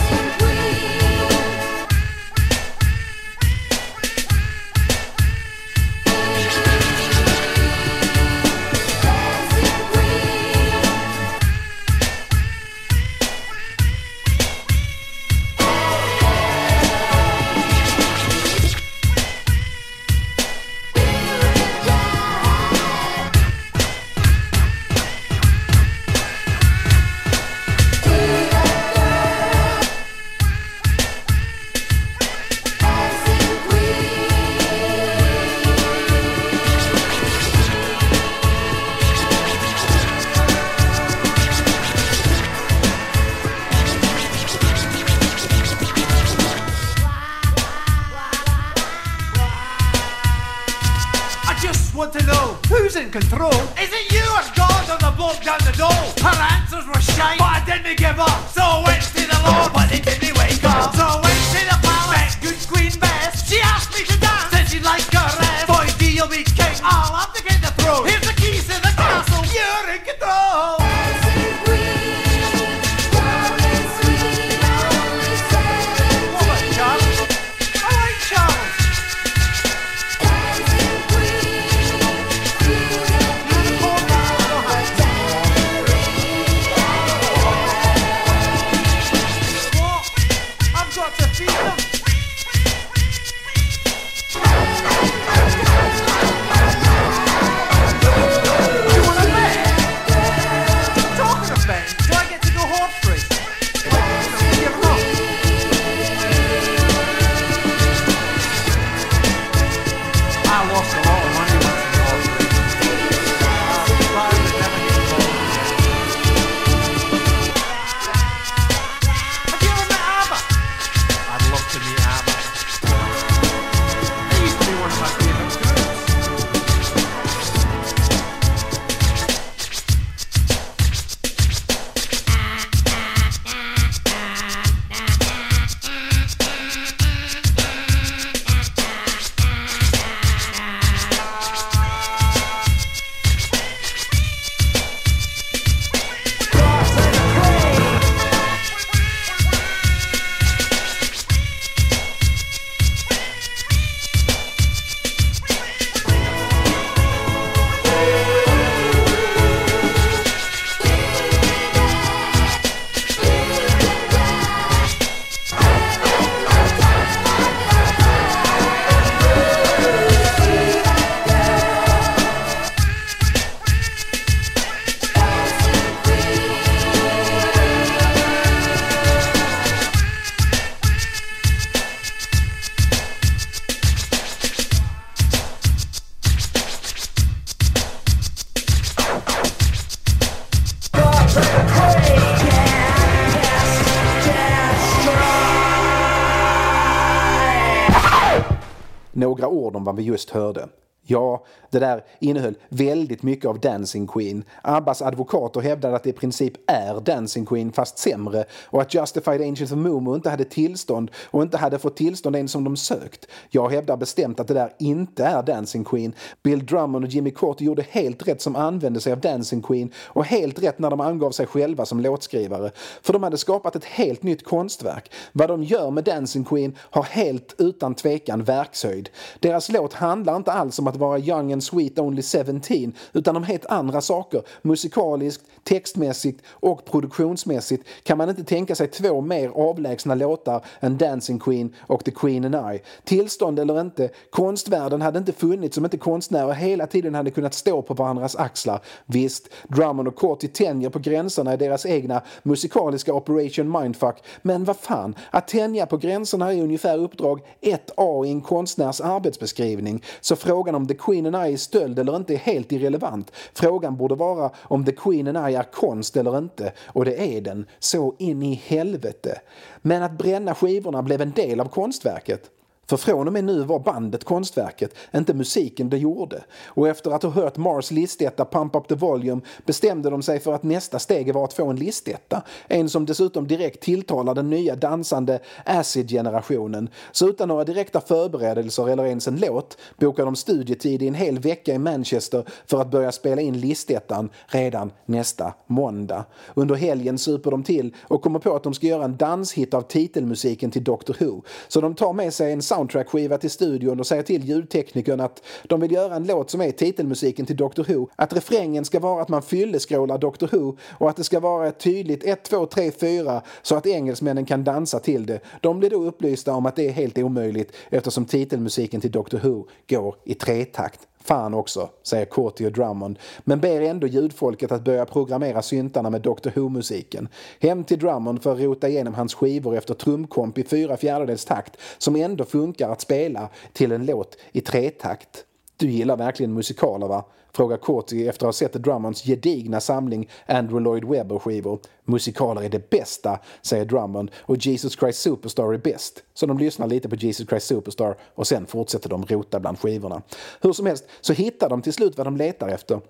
Några 199.45 199.57
ord 199.57 199.75
om 199.75 199.83
vad 199.83 199.95
vi 199.95 200.03
just 200.03 200.29
hörde. 200.29 200.67
Ja, 201.07 201.45
det 201.69 201.79
där 201.79 202.03
innehöll 202.19 202.55
väldigt 202.69 203.23
mycket 203.23 203.45
av 203.45 203.59
Dancing 203.59 204.07
Queen. 204.07 204.43
Abbas 204.61 205.01
advokater 205.01 205.61
hävdade 205.61 205.95
att 205.95 206.03
det 206.03 206.09
i 206.09 206.13
princip 206.13 206.53
är 206.67 206.99
Dancing 206.99 207.45
Queen 207.45 207.71
fast 207.71 207.97
sämre 207.97 208.45
och 208.65 208.81
att 208.81 208.93
Justified 208.93 209.41
Angels 209.41 209.71
of 209.71 209.77
Momo 209.77 210.15
inte 210.15 210.29
hade 210.29 210.45
tillstånd 210.45 211.11
och 211.25 211.41
inte 211.41 211.57
hade 211.57 211.79
fått 211.79 211.97
tillstånd 211.97 212.35
ens 212.35 212.51
som 212.51 212.63
de 212.63 212.77
sökt. 212.77 213.27
Jag 213.49 213.69
hävdar 213.69 213.97
bestämt 213.97 214.39
att 214.39 214.47
det 214.47 214.53
där 214.53 214.73
inte 214.79 215.25
är 215.25 215.43
Dancing 215.43 215.83
Queen. 215.83 216.13
Bill 216.43 216.65
Drummond 216.65 217.05
och 217.05 217.11
Jimmy 217.11 217.31
Carter 217.31 217.65
gjorde 217.65 217.85
helt 217.89 218.27
rätt 218.27 218.41
som 218.41 218.55
använde 218.55 218.99
sig 218.99 219.13
av 219.13 219.19
Dancing 219.19 219.61
Queen 219.61 219.91
och 219.97 220.25
helt 220.25 220.63
rätt 220.63 220.79
när 220.79 220.89
de 220.89 221.01
angav 221.01 221.31
sig 221.31 221.45
själva 221.45 221.85
som 221.85 221.99
låtskrivare. 221.99 222.71
För 223.01 223.13
de 223.13 223.23
hade 223.23 223.37
skapat 223.37 223.75
ett 223.75 223.85
helt 223.85 224.23
nytt 224.23 224.45
konstverk. 224.45 225.11
Vad 225.31 225.49
de 225.49 225.63
gör 225.63 225.91
med 225.91 226.03
Dancing 226.03 226.45
Queen 226.45 226.75
har 226.79 227.03
helt 227.03 227.55
utan 227.57 227.95
tvekan 227.95 228.43
verkshöjd. 228.43 229.09
Deras 229.39 229.69
låt 229.69 229.93
handlar 229.93 230.35
inte 230.35 230.51
alls 230.51 230.79
om 230.79 230.87
att 230.87 230.94
att 230.95 231.01
vara 231.01 231.19
young 231.19 231.53
and 231.53 231.63
sweet 231.63 231.99
only 231.99 232.21
17 232.21 232.93
utan 233.13 233.35
om 233.35 233.43
helt 233.43 233.65
andra 233.65 234.01
saker. 234.01 234.41
Musikaliskt, 234.61 235.43
textmässigt 235.65 236.41
och 236.47 236.85
produktionsmässigt 236.85 237.87
kan 238.03 238.17
man 238.17 238.29
inte 238.29 238.43
tänka 238.43 238.75
sig 238.75 238.87
två 238.87 239.21
mer 239.21 239.49
avlägsna 239.49 240.15
låtar 240.15 240.65
än 240.79 240.97
Dancing 240.97 241.39
Queen 241.39 241.73
och 241.79 242.03
The 242.03 242.11
Queen 242.11 242.55
and 242.55 242.75
I. 242.75 242.81
Tillstånd 243.03 243.59
eller 243.59 243.81
inte, 243.81 244.09
konstvärlden 244.29 245.01
hade 245.01 245.19
inte 245.19 245.31
funnits 245.31 245.77
om 245.77 245.85
inte 245.85 245.97
konstnärer 245.97 246.53
hela 246.53 246.87
tiden 246.87 247.15
hade 247.15 247.31
kunnat 247.31 247.53
stå 247.53 247.81
på 247.81 247.93
varandras 247.93 248.35
axlar. 248.35 248.81
Visst, 249.05 249.49
Drummond 249.67 250.07
och 250.07 250.15
Corty 250.15 250.47
tänjer 250.47 250.89
på 250.89 250.99
gränserna 250.99 251.53
i 251.53 251.57
deras 251.57 251.85
egna 251.85 252.21
musikaliska 252.43 253.13
Operation 253.13 253.81
Mindfuck, 253.81 254.15
men 254.41 254.63
vad 254.63 254.77
fan, 254.77 255.15
att 255.31 255.47
tänja 255.47 255.85
på 255.85 255.97
gränserna 255.97 256.53
är 256.53 256.61
ungefär 256.61 256.97
uppdrag 256.97 257.41
1A 257.61 258.25
i 258.25 258.29
en 258.29 258.41
konstnärs 258.41 259.01
arbetsbeskrivning, 259.01 260.03
så 260.21 260.35
frågan 260.35 260.75
om 260.75 260.87
The 260.87 260.93
Queen 260.93 261.25
and 261.25 261.49
I 261.49 261.53
är 261.53 261.57
stöld 261.57 261.99
eller 261.99 262.15
inte 262.15 262.33
är 262.33 262.37
helt 262.37 262.71
irrelevant. 262.71 263.31
Frågan 263.53 263.97
borde 263.97 264.15
vara 264.15 264.51
om 264.61 264.85
The 264.85 264.91
Queen 264.91 265.27
and 265.27 265.51
I 265.51 265.54
är 265.55 265.63
konst 265.63 266.17
eller 266.17 266.37
inte, 266.37 266.73
och 266.85 267.05
det 267.05 267.37
är 267.37 267.41
den, 267.41 267.65
så 267.79 268.15
in 268.19 268.43
i 268.43 268.53
helvete. 268.53 269.41
Men 269.81 270.03
att 270.03 270.17
bränna 270.17 270.55
skivorna 270.55 271.03
blev 271.03 271.21
en 271.21 271.31
del 271.31 271.59
av 271.59 271.65
konstverket. 271.65 272.51
För 272.87 272.97
från 272.97 273.27
och 273.27 273.33
med 273.33 273.43
nu 273.43 273.63
var 273.63 273.79
bandet 273.79 274.23
konstverket, 274.23 274.95
inte 275.15 275.33
musiken 275.33 275.89
det 275.89 275.97
gjorde. 275.97 276.43
Och 276.65 276.87
efter 276.87 277.11
att 277.11 277.23
ha 277.23 277.29
hört 277.29 277.57
Mars 277.57 277.91
listetta 277.91 278.45
Pump 278.45 278.75
Up 278.75 278.87
The 278.87 278.95
Volume 278.95 279.41
bestämde 279.65 280.09
de 280.09 280.21
sig 280.23 280.39
för 280.39 280.53
att 280.53 280.63
nästa 280.63 280.99
steg 280.99 281.33
var 281.33 281.43
att 281.43 281.53
få 281.53 281.67
en 281.67 281.75
listetta. 281.75 282.41
En 282.67 282.89
som 282.89 283.05
dessutom 283.05 283.47
direkt 283.47 283.83
tilltalar 283.83 284.35
den 284.35 284.49
nya 284.49 284.75
dansande 284.75 285.39
acid-generationen. 285.65 286.89
Så 287.11 287.29
utan 287.29 287.47
några 287.47 287.63
direkta 287.63 288.01
förberedelser 288.01 288.89
eller 288.89 289.05
ens 289.05 289.27
en 289.27 289.37
låt 289.37 289.77
bokade 289.97 290.27
de 290.27 290.35
studietid 290.35 291.03
i 291.03 291.07
en 291.07 291.13
hel 291.13 291.39
vecka 291.39 291.73
i 291.73 291.79
Manchester 291.79 292.45
för 292.65 292.81
att 292.81 292.91
börja 292.91 293.11
spela 293.11 293.41
in 293.41 293.59
listettan 293.59 294.29
redan 294.47 294.91
nästa 295.05 295.53
måndag. 295.67 296.25
Under 296.53 296.75
helgen 296.75 297.17
super 297.17 297.51
de 297.51 297.63
till 297.63 297.95
och 298.01 298.21
kommer 298.21 298.39
på 298.39 298.55
att 298.55 298.63
de 298.63 298.73
ska 298.73 298.87
göra 298.87 299.03
en 299.05 299.17
danshit 299.17 299.73
av 299.73 299.81
titelmusiken 299.81 300.71
till 300.71 300.83
Doctor 300.83 301.17
Who. 301.19 301.41
Så 301.67 301.81
de 301.81 301.95
tar 301.95 302.13
med 302.13 302.33
sig 302.33 302.53
en 302.53 302.61
soundtrackskiva 302.75 303.37
till 303.37 303.49
studion 303.49 303.99
och 303.99 304.07
säger 304.07 304.23
till 304.23 304.43
ljudteknikern 304.43 305.19
att 305.19 305.43
de 305.63 305.81
vill 305.81 305.91
göra 305.91 306.15
en 306.15 306.27
låt 306.27 306.49
som 306.49 306.61
är 306.61 306.71
titelmusiken 306.71 307.45
till 307.45 307.55
Doctor 307.55 307.83
Who. 307.83 308.07
Att 308.15 308.33
refrängen 308.33 308.85
ska 308.85 308.99
vara 308.99 309.21
att 309.21 309.29
man 309.29 309.41
fylleskrålar 309.41 310.17
Doctor 310.17 310.49
Who 310.51 310.77
och 310.91 311.09
att 311.09 311.15
det 311.15 311.23
ska 311.23 311.39
vara 311.39 311.67
ett 311.67 311.79
tydligt 311.79 312.23
1, 312.23 312.43
2, 312.43 312.65
3, 312.65 312.91
4 312.91 313.41
så 313.61 313.75
att 313.75 313.85
engelsmännen 313.85 314.45
kan 314.45 314.63
dansa 314.63 314.99
till 314.99 315.25
det. 315.25 315.39
De 315.61 315.79
blir 315.79 315.89
då 315.89 316.03
upplysta 316.03 316.53
om 316.53 316.65
att 316.65 316.75
det 316.75 316.87
är 316.87 316.91
helt 316.91 317.17
omöjligt 317.17 317.71
eftersom 317.89 318.25
titelmusiken 318.25 319.01
till 319.01 319.11
Doctor 319.11 319.37
Who 319.37 319.67
går 319.89 320.15
i 320.23 320.33
tretakt. 320.33 320.99
Fan 321.25 321.53
också, 321.53 321.89
säger 322.03 322.25
Corty 322.25 322.65
och 322.65 322.71
Drummond, 322.71 323.19
men 323.43 323.59
ber 323.59 323.81
ändå 323.81 324.07
ljudfolket 324.07 324.71
att 324.71 324.83
börja 324.83 325.05
programmera 325.05 325.61
syntarna 325.61 326.09
med 326.09 326.21
Dr 326.21 326.49
Who-musiken. 326.55 327.27
Hem 327.59 327.83
till 327.83 327.99
Drummond 327.99 328.43
för 328.43 328.53
att 328.53 328.59
rota 328.59 328.89
igenom 328.89 329.13
hans 329.13 329.33
skivor 329.33 329.77
efter 329.77 329.93
trumkomp 329.93 330.57
i 330.57 330.63
fyra 330.63 330.97
fjärdedels 330.97 331.45
takt 331.45 331.77
som 331.97 332.15
ändå 332.15 332.45
funkar 332.45 332.89
att 332.89 333.01
spela 333.01 333.49
till 333.73 333.91
en 333.91 334.05
låt 334.05 334.37
i 334.51 334.61
tretakt. 334.61 335.45
Du 335.77 335.89
gillar 335.89 336.17
verkligen 336.17 336.53
musikaler 336.53 337.07
va? 337.07 337.23
Frågar 337.55 337.77
Courtney 337.77 338.27
efter 338.27 338.45
att 338.45 338.47
ha 338.47 338.53
sett 338.53 338.73
Drummonds 338.73 339.23
gedigna 339.23 339.79
samling 339.79 340.29
Andrew 340.45 340.79
Lloyd 340.83 341.03
Webber-skivor. 341.03 341.79
Musikaler 342.03 342.61
är 342.61 342.69
det 342.69 342.89
bästa, 342.89 343.39
säger 343.61 343.85
Drummond, 343.85 344.31
och 344.37 344.57
Jesus 344.57 344.99
Christ 344.99 345.21
Superstar 345.21 345.73
är 345.73 345.77
bäst. 345.77 346.23
Så 346.33 346.45
de 346.45 346.57
lyssnar 346.57 346.87
lite 346.87 347.09
på 347.09 347.15
Jesus 347.15 347.49
Christ 347.49 347.67
Superstar 347.67 348.17
och 348.35 348.47
sen 348.47 348.65
fortsätter 348.65 349.09
de 349.09 349.25
rota 349.25 349.59
bland 349.59 349.79
skivorna. 349.79 350.21
Hur 350.61 350.73
som 350.73 350.85
helst 350.85 351.05
så 351.21 351.33
hittar 351.33 351.69
de 351.69 351.81
till 351.81 351.93
slut 351.93 352.17
vad 352.17 352.27
de 352.27 352.37
letar 352.37 352.67
efter. 352.67 353.01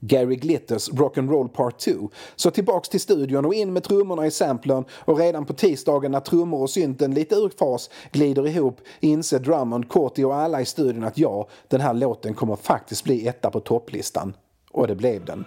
Gary 0.00 0.36
Glitters 0.36 0.90
Rock'n'Roll 0.90 1.48
Part 1.48 1.78
2. 1.78 1.90
Så 2.36 2.50
tillbaks 2.50 2.88
till 2.88 3.00
studion 3.00 3.44
och 3.44 3.54
in 3.54 3.72
med 3.72 3.82
trummorna 3.84 4.26
i 4.26 4.30
samplern 4.30 4.84
och 4.92 5.18
redan 5.18 5.44
på 5.44 5.52
tisdagen 5.52 6.12
när 6.12 6.20
trummor 6.20 6.62
och 6.62 6.70
synten 6.70 7.14
lite 7.14 7.34
ur 7.34 7.52
fas 7.58 7.90
glider 8.12 8.46
ihop 8.46 8.80
inser 9.00 9.38
Drummond, 9.38 9.88
Corty 9.88 10.24
och 10.24 10.34
alla 10.34 10.60
i 10.60 10.64
studion 10.64 11.04
att 11.04 11.18
ja, 11.18 11.48
den 11.68 11.80
här 11.80 11.94
låten 11.94 12.34
kommer 12.34 12.56
faktiskt 12.56 13.04
bli 13.04 13.28
etta 13.28 13.50
på 13.50 13.60
topplistan. 13.60 14.36
Och 14.72 14.86
det 14.86 14.94
blev 14.94 15.24
den. 15.24 15.44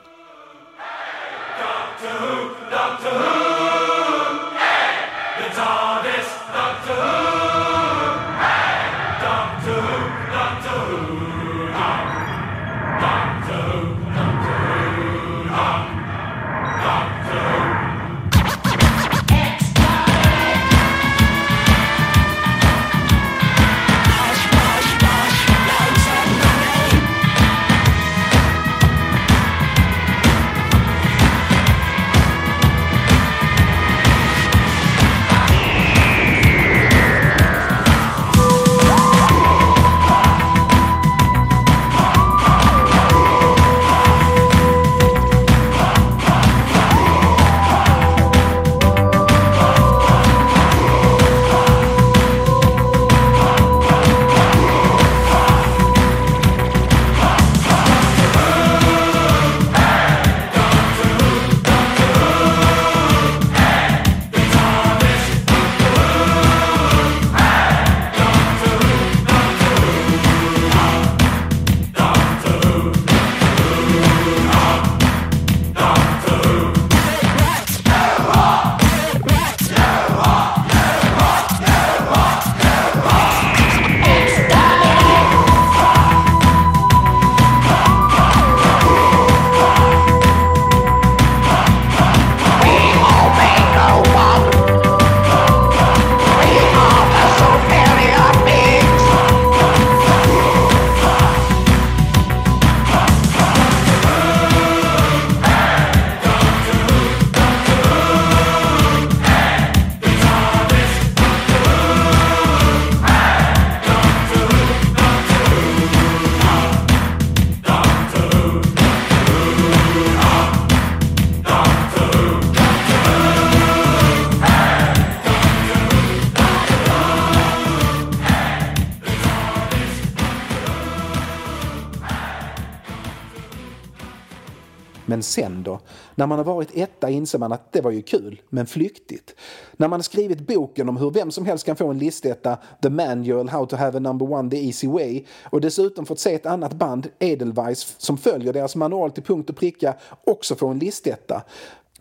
Men 135.23 135.27
sen 135.27 135.63
då? 135.63 135.79
När 136.15 136.27
man 136.27 136.38
har 136.38 136.45
varit 136.45 136.69
etta 136.73 137.09
inser 137.09 137.39
man 137.39 137.51
att 137.51 137.71
det 137.71 137.81
var 137.81 137.91
ju 137.91 138.01
kul, 138.01 138.41
men 138.49 138.65
flyktigt. 138.65 139.36
När 139.77 139.88
man 139.88 139.99
har 139.99 140.03
skrivit 140.03 140.47
boken 140.47 140.89
om 140.89 140.97
hur 140.97 141.12
vem 141.12 141.31
som 141.31 141.45
helst 141.45 141.65
kan 141.65 141.75
få 141.75 141.88
en 141.88 141.99
listetta, 141.99 142.57
The 142.81 142.89
Manual 142.89 143.49
How 143.49 143.65
to 143.65 143.75
have 143.75 143.97
a 143.97 143.99
number 143.99 144.31
one 144.31 144.49
the 144.49 144.65
easy 144.65 144.88
way, 144.88 145.23
och 145.43 145.62
dessutom 145.62 146.05
fått 146.05 146.19
se 146.19 146.33
ett 146.33 146.45
annat 146.45 146.73
band, 146.73 147.07
Edelweiss, 147.19 147.95
som 147.97 148.17
följer 148.17 148.53
deras 148.53 148.75
manual 148.75 149.12
till 149.12 149.23
punkt 149.23 149.49
och 149.49 149.55
pricka, 149.55 149.95
också 150.23 150.55
få 150.55 150.67
en 150.67 150.79
listetta. 150.79 151.43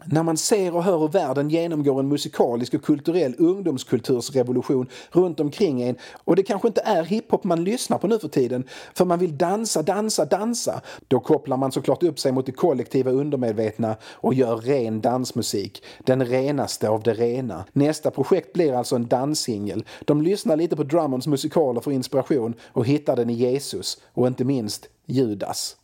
När 0.07 0.23
man 0.23 0.37
ser 0.37 0.77
och 0.77 0.85
hör 0.85 0.99
hur 0.99 1.09
världen 1.09 1.51
genomgår 1.51 2.01
en 2.01 2.09
musikalisk 2.09 2.75
och 2.75 2.85
kulturell 2.85 3.35
ungdomskultursrevolution 3.39 4.89
runt 5.11 5.41
omkring 5.41 5.83
en 5.83 5.97
och 6.25 6.37
det 6.37 6.43
kanske 6.43 6.69
inte 6.69 6.81
är 6.81 7.05
hiphop 7.05 7.45
man 7.45 7.65
lyssnar 7.65 7.99
på 7.99 8.07
nu 8.07 8.19
för 8.19 8.29
tiden 8.29 8.65
för 8.95 9.05
man 9.05 9.19
vill 9.19 9.39
dansa, 9.39 9.83
dansa, 9.83 10.25
dansa. 10.25 10.81
Då 11.09 11.21
kopplar 11.21 11.57
man 11.57 11.73
såklart 11.73 12.03
upp 12.03 12.19
sig 12.19 12.33
mot 12.33 12.47
det 12.47 12.53
kollektiva 12.53 13.11
undermedvetna 13.11 13.97
och 14.05 14.35
gör 14.35 14.57
ren 14.57 15.01
dansmusik. 15.01 15.85
Den 16.05 16.27
renaste 16.27 16.89
av 16.89 17.03
det 17.03 17.15
rena. 17.15 17.65
Nästa 17.73 18.11
projekt 18.11 18.53
blir 18.53 18.73
alltså 18.73 18.97
en 18.97 19.07
danssingel. 19.07 19.85
De 20.05 20.23
lyssnar 20.23 20.57
lite 20.57 20.77
på 20.77 20.83
Drummonds 20.83 21.27
musikaler 21.27 21.81
för 21.81 21.91
inspiration 21.91 22.55
och 22.65 22.87
hittar 22.87 23.17
den 23.17 23.31
i 23.31 23.35
Jesus 23.35 23.99
och 24.15 24.27
inte 24.27 24.45
minst 24.45 24.89
Judas. 25.07 25.77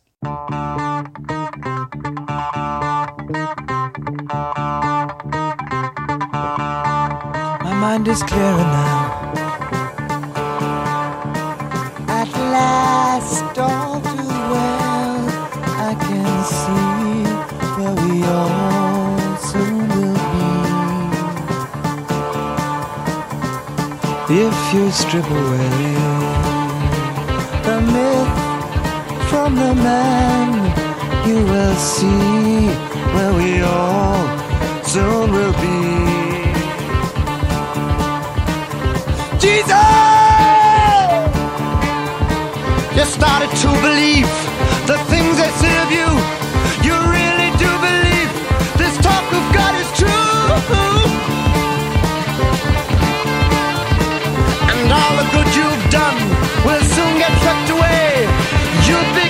Mind 7.89 8.07
is 8.07 8.21
clearer 8.21 8.67
now. 8.79 9.33
At 12.19 12.29
last, 12.55 13.57
all 13.57 13.99
too 14.09 14.33
well, 14.53 15.15
I 15.89 15.91
can 16.07 16.33
see 16.59 17.17
where 17.77 17.95
we 18.03 18.13
all 18.37 19.17
soon 19.49 19.77
will 19.93 20.21
be. 20.33 20.51
If 24.45 24.57
you 24.73 24.83
strip 25.01 25.27
away 25.41 25.71
the 27.67 27.77
myth 27.93 28.33
from 29.29 29.49
the 29.63 29.73
man, 29.89 30.49
you 31.27 31.37
will 31.51 31.77
see 31.93 32.69
where 33.13 33.33
we 33.41 33.49
all 33.63 34.21
soon 34.93 35.25
will 35.31 35.55
be. 35.63 35.98
Jesus! 39.39 39.71
You 42.95 43.05
started 43.05 43.51
to 43.63 43.69
believe 43.81 44.27
the 44.85 44.97
things 45.07 45.37
they 45.39 45.51
say 45.63 45.73
of 45.83 45.89
you. 45.91 46.07
You 46.83 46.95
really 47.07 47.49
do 47.63 47.71
believe 47.87 48.31
this 48.75 48.95
talk 48.97 49.23
of 49.31 49.43
God 49.55 49.73
is 49.83 49.89
true. 49.95 50.09
And 54.75 54.91
all 54.91 55.13
the 55.21 55.27
good 55.33 55.49
you've 55.55 55.85
done 55.89 56.17
will 56.65 56.83
soon 56.95 57.13
get 57.17 57.31
swept 57.41 57.69
away. 57.69 58.27
You've 58.87 59.13
begun 59.15 59.28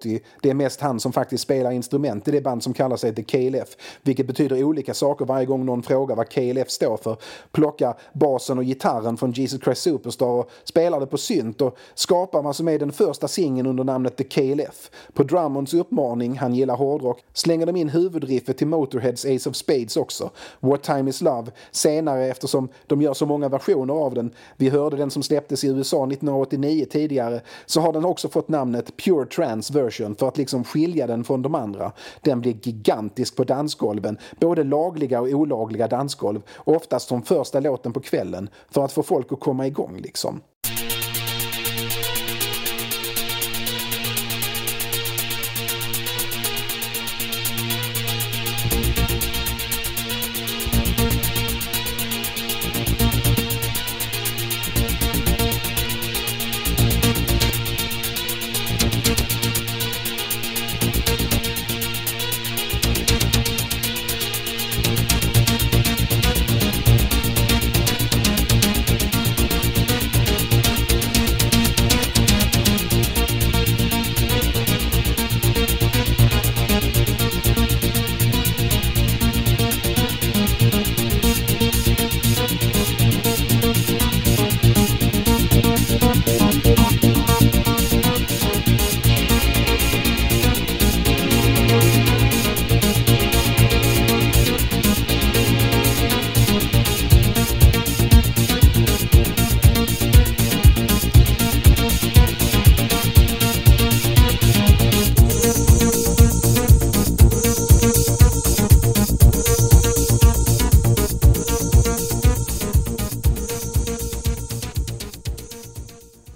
Koti, 0.00 0.20
det 0.42 0.50
är 0.50 0.54
mest 0.54 0.80
han 0.80 1.00
som 1.00 1.12
faktiskt 1.12 1.42
spelar 1.42 1.70
instrument 1.70 2.28
i 2.28 2.30
det 2.30 2.40
band 2.40 2.62
som 2.62 2.74
kallar 2.74 2.96
sig 2.96 3.14
The 3.14 3.22
KLF, 3.22 3.76
vilket 4.02 4.26
betyder 4.26 4.64
olika 4.64 4.94
saker 4.94 5.24
varje 5.24 5.46
gång 5.46 5.64
någon 5.66 5.82
frågar 5.82 6.16
vad 6.16 6.28
KLF 6.28 6.70
står 6.70 6.96
för. 6.96 7.16
Plocka 7.52 7.94
basen 8.12 8.58
och 8.58 8.64
gitarren 8.64 9.16
från 9.16 9.32
Jesus 9.32 9.60
Christ 9.60 9.82
Superstar 9.82 10.26
och 10.26 10.50
spelar 10.64 11.00
det 11.00 11.06
på 11.06 11.18
synt 11.18 11.60
och 11.60 11.76
skapar 11.94 12.42
vad 12.42 12.56
som 12.56 12.68
är 12.68 12.78
den 12.78 12.92
första 12.92 13.28
singeln 13.28 13.68
under 13.68 13.84
namnet 13.84 14.16
The 14.16 14.24
KLF. 14.24 14.90
På 15.12 15.22
Drummonds 15.22 15.74
uppmaning, 15.74 16.38
han 16.38 16.54
gillar 16.54 16.76
hårdrock, 16.76 17.24
slänger 17.32 17.66
de 17.66 17.76
in 17.76 17.88
huvudriffet 17.88 18.58
till 18.58 18.66
Motorheads 18.66 19.24
Ace 19.24 19.50
of 19.50 19.56
Spades 19.56 19.96
också. 19.96 20.30
What 20.60 20.82
Time 20.82 21.10
Is 21.10 21.20
Love, 21.20 21.50
senare 21.70 22.26
eftersom 22.26 22.68
de 22.86 23.02
gör 23.02 23.14
så 23.14 23.26
många 23.26 23.48
versioner 23.48 23.94
av 23.94 24.14
den, 24.14 24.30
vi 24.56 24.68
hörde 24.68 24.96
den 24.96 25.10
som 25.10 25.22
släpptes 25.22 25.64
i 25.64 25.68
USA 25.68 25.96
1989 25.96 26.86
tidigare, 26.90 27.40
så 27.66 27.80
har 27.80 27.92
den 27.92 28.04
också 28.04 28.28
fått 28.28 28.48
namnet 28.48 28.96
Pure 28.96 29.26
Trance 29.26 29.72
Version 29.72 29.90
för 30.18 30.28
att 30.28 30.38
liksom 30.38 30.64
skilja 30.64 31.06
den 31.06 31.24
från 31.24 31.42
de 31.42 31.54
andra. 31.54 31.92
Den 32.20 32.40
blir 32.40 32.56
gigantisk 32.62 33.36
på 33.36 33.44
dansgolven, 33.44 34.18
både 34.40 34.64
lagliga 34.64 35.20
och 35.20 35.28
olagliga 35.28 35.88
dansgolv, 35.88 36.42
oftast 36.56 37.08
som 37.08 37.22
första 37.22 37.60
låten 37.60 37.92
på 37.92 38.00
kvällen, 38.00 38.50
för 38.70 38.84
att 38.84 38.92
få 38.92 39.02
folk 39.02 39.32
att 39.32 39.40
komma 39.40 39.66
igång 39.66 39.96
liksom. 39.96 40.40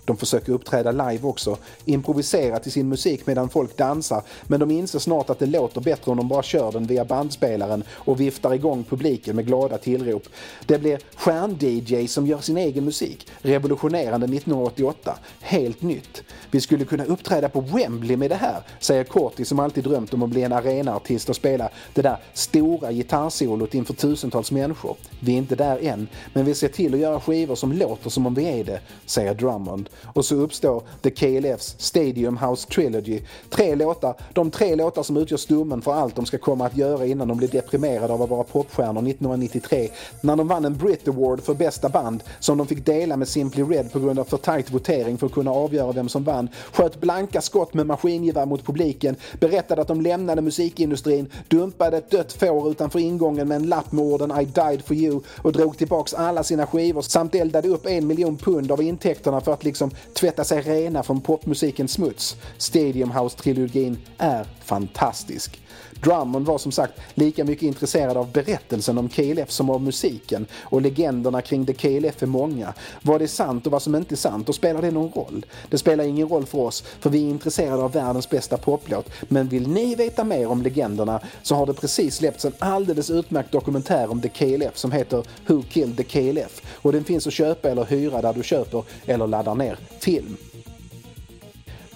De 0.04 0.16
försöker 0.16 0.52
uppträda 0.52 0.90
live 0.90 1.28
också, 1.28 1.56
improvisera 1.84 2.58
till 2.58 2.72
sin 2.72 2.88
musik 2.88 3.26
medan 3.26 3.48
folk 3.48 3.76
dansar 3.76 4.22
men 4.42 4.60
de 4.60 4.70
inser 4.70 4.98
snart 4.98 5.30
att 5.30 5.38
det 5.38 5.46
låter 5.46 5.80
bättre 5.80 6.10
om 6.10 6.16
de 6.16 6.28
bara 6.28 6.42
kör 6.42 6.72
den 6.72 6.86
via 6.86 7.04
bandspelaren 7.04 7.84
och 7.90 8.20
viftar 8.20 8.54
igång 8.54 8.84
publiken 8.84 9.36
med 9.36 9.46
glada 9.46 9.78
tillrop. 9.78 10.22
Det 10.66 10.78
blir 10.78 10.98
stjärn-DJ 11.16 12.06
som 12.06 12.26
gör 12.26 12.38
sin 12.38 12.56
egen 12.56 12.84
musik, 12.84 13.28
revolutionerande 13.42 14.26
1988, 14.26 15.18
helt 15.40 15.82
nytt. 15.82 16.22
Vi 16.50 16.60
skulle 16.60 16.84
kunna 16.84 17.04
uppträda 17.04 17.48
på 17.48 17.60
Wembley 17.60 18.16
med 18.16 18.30
det 18.30 18.34
här, 18.34 18.62
säger 18.78 19.04
Corti 19.04 19.44
som 19.44 19.58
alltid 19.58 19.84
drömt 19.84 20.14
om 20.14 20.22
att 20.22 20.30
bli 20.30 20.42
en 20.42 20.52
arenaartist 20.52 21.28
och 21.28 21.36
spela 21.36 21.68
det 21.94 22.02
där 22.02 22.16
stora 22.32 22.92
gitarrsolot 22.92 23.74
inför 23.74 23.94
tusentals 23.94 24.50
människor. 24.50 24.96
Vi 25.20 25.32
är 25.32 25.38
inte 25.38 25.56
där 25.56 25.84
än, 25.84 26.08
men 26.32 26.44
vi 26.44 26.54
ser 26.54 26.68
till 26.68 26.94
att 26.94 27.00
göra 27.00 27.20
skivor 27.20 27.54
som 27.54 27.72
låter 27.72 28.10
som 28.10 28.26
om 28.26 28.34
vi 28.34 28.60
är 28.60 28.64
det, 28.64 28.80
säger 29.06 29.34
Drummond. 29.34 29.88
Och 30.02 30.24
så 30.24 30.34
uppstår 30.34 30.82
The 31.02 31.10
KLFs 31.10 31.74
Stadium 31.78 32.36
House 32.36 32.68
Trilogy. 32.68 33.20
Tre 33.50 33.74
låtar, 33.74 34.14
de 34.32 34.50
tre 34.50 34.74
låtar 34.74 35.02
som 35.02 35.16
utgör 35.16 35.38
stommen 35.38 35.82
för 35.82 35.94
allt 35.94 36.16
de 36.16 36.26
ska 36.26 36.38
komma 36.38 36.66
att 36.66 36.76
göra 36.76 37.06
innan 37.06 37.28
de 37.28 37.36
blir 37.36 37.48
deprimerade 37.48 38.12
av 38.12 38.22
att 38.22 38.30
vara 38.30 38.44
popstjärnor 38.44 39.08
1993 39.08 39.88
när 40.20 40.36
de 40.36 40.48
vann 40.48 40.64
en 40.64 40.76
Brit 40.76 41.08
Award 41.08 41.42
för 41.42 41.54
bästa 41.54 41.88
band 41.88 42.22
som 42.40 42.58
de 42.58 42.66
fick 42.66 42.86
dela 42.86 43.16
med 43.16 43.28
Simply 43.28 43.62
Red 43.62 43.92
på 43.92 44.00
grund 44.00 44.18
av 44.18 44.24
för 44.24 44.36
tajt 44.36 44.70
votering 44.70 45.18
för 45.18 45.26
att 45.26 45.32
kunna 45.32 45.50
avgöra 45.50 45.92
vem 45.92 46.08
som 46.08 46.24
vann. 46.24 46.48
Sköt 46.72 47.00
blanka 47.00 47.40
skott 47.40 47.74
med 47.74 47.86
maskingevär 47.86 48.46
mot 48.46 48.66
publiken, 48.66 49.16
berättade 49.40 49.82
att 49.82 49.88
de 49.88 50.00
lämnade 50.00 50.42
musikindustrin, 50.42 51.30
dumpade 51.48 51.96
ett 51.96 52.10
dött 52.10 52.32
får 52.32 52.70
utanför 52.70 52.98
ingången 52.98 53.48
med 53.48 53.56
en 53.56 53.66
lapp 53.66 53.92
med 53.92 54.04
orden 54.04 54.40
I 54.40 54.44
died 54.44 54.84
for 54.84 54.96
you 54.96 55.20
och 55.42 55.52
drog 55.52 55.78
tillbaks 55.78 56.14
alla 56.14 56.42
sina 56.42 56.66
skivor 56.66 57.02
samt 57.02 57.34
eldade 57.34 57.68
upp 57.68 57.86
en 57.86 58.06
miljon 58.06 58.36
pund 58.36 58.72
av 58.72 58.82
intäkterna 58.82 59.40
för 59.40 59.52
att 59.52 59.64
liksom 59.64 59.83
tvätta 60.14 60.44
sig 60.44 60.60
rena 60.60 61.02
från 61.02 61.20
popmusikens 61.20 61.92
smuts. 61.92 62.36
Stadium 62.58 63.12
House-trilogin 63.12 63.96
är 64.18 64.46
fantastisk. 64.64 65.60
Drummond 66.04 66.46
var 66.46 66.58
som 66.58 66.72
sagt 66.72 67.00
lika 67.14 67.44
mycket 67.44 67.62
intresserad 67.62 68.16
av 68.16 68.32
berättelsen 68.32 68.98
om 68.98 69.08
KLF 69.08 69.50
som 69.50 69.70
av 69.70 69.82
musiken 69.82 70.46
och 70.54 70.82
legenderna 70.82 71.42
kring 71.42 71.66
The 71.66 71.72
KLF 71.72 72.22
är 72.22 72.26
många. 72.26 72.74
Vad 73.02 73.22
är 73.22 73.26
sant 73.26 73.66
och 73.66 73.72
vad 73.72 73.82
som 73.82 73.94
inte 73.94 74.14
är 74.14 74.16
sant 74.16 74.48
och 74.48 74.54
spelar 74.54 74.82
det 74.82 74.90
någon 74.90 75.12
roll? 75.12 75.46
Det 75.70 75.78
spelar 75.78 76.04
ingen 76.04 76.28
roll 76.28 76.46
för 76.46 76.58
oss 76.58 76.84
för 77.00 77.10
vi 77.10 77.24
är 77.24 77.30
intresserade 77.30 77.82
av 77.82 77.92
världens 77.92 78.30
bästa 78.30 78.56
poplåt. 78.56 79.10
Men 79.28 79.48
vill 79.48 79.68
ni 79.68 79.94
veta 79.94 80.24
mer 80.24 80.46
om 80.46 80.62
legenderna 80.62 81.20
så 81.42 81.54
har 81.54 81.66
det 81.66 81.74
precis 81.74 82.16
släppts 82.16 82.44
en 82.44 82.54
alldeles 82.58 83.10
utmärkt 83.10 83.52
dokumentär 83.52 84.10
om 84.10 84.20
The 84.20 84.28
KLF 84.28 84.76
som 84.78 84.92
heter 84.92 85.24
Who 85.46 85.62
Killed 85.62 85.96
The 85.96 86.04
KLF 86.04 86.62
och 86.82 86.92
den 86.92 87.04
finns 87.04 87.26
att 87.26 87.32
köpa 87.32 87.70
eller 87.70 87.84
hyra 87.84 88.22
där 88.22 88.32
du 88.32 88.42
köper 88.42 88.82
eller 89.06 89.26
laddar 89.26 89.54
ner 89.54 89.78
film. 90.00 90.36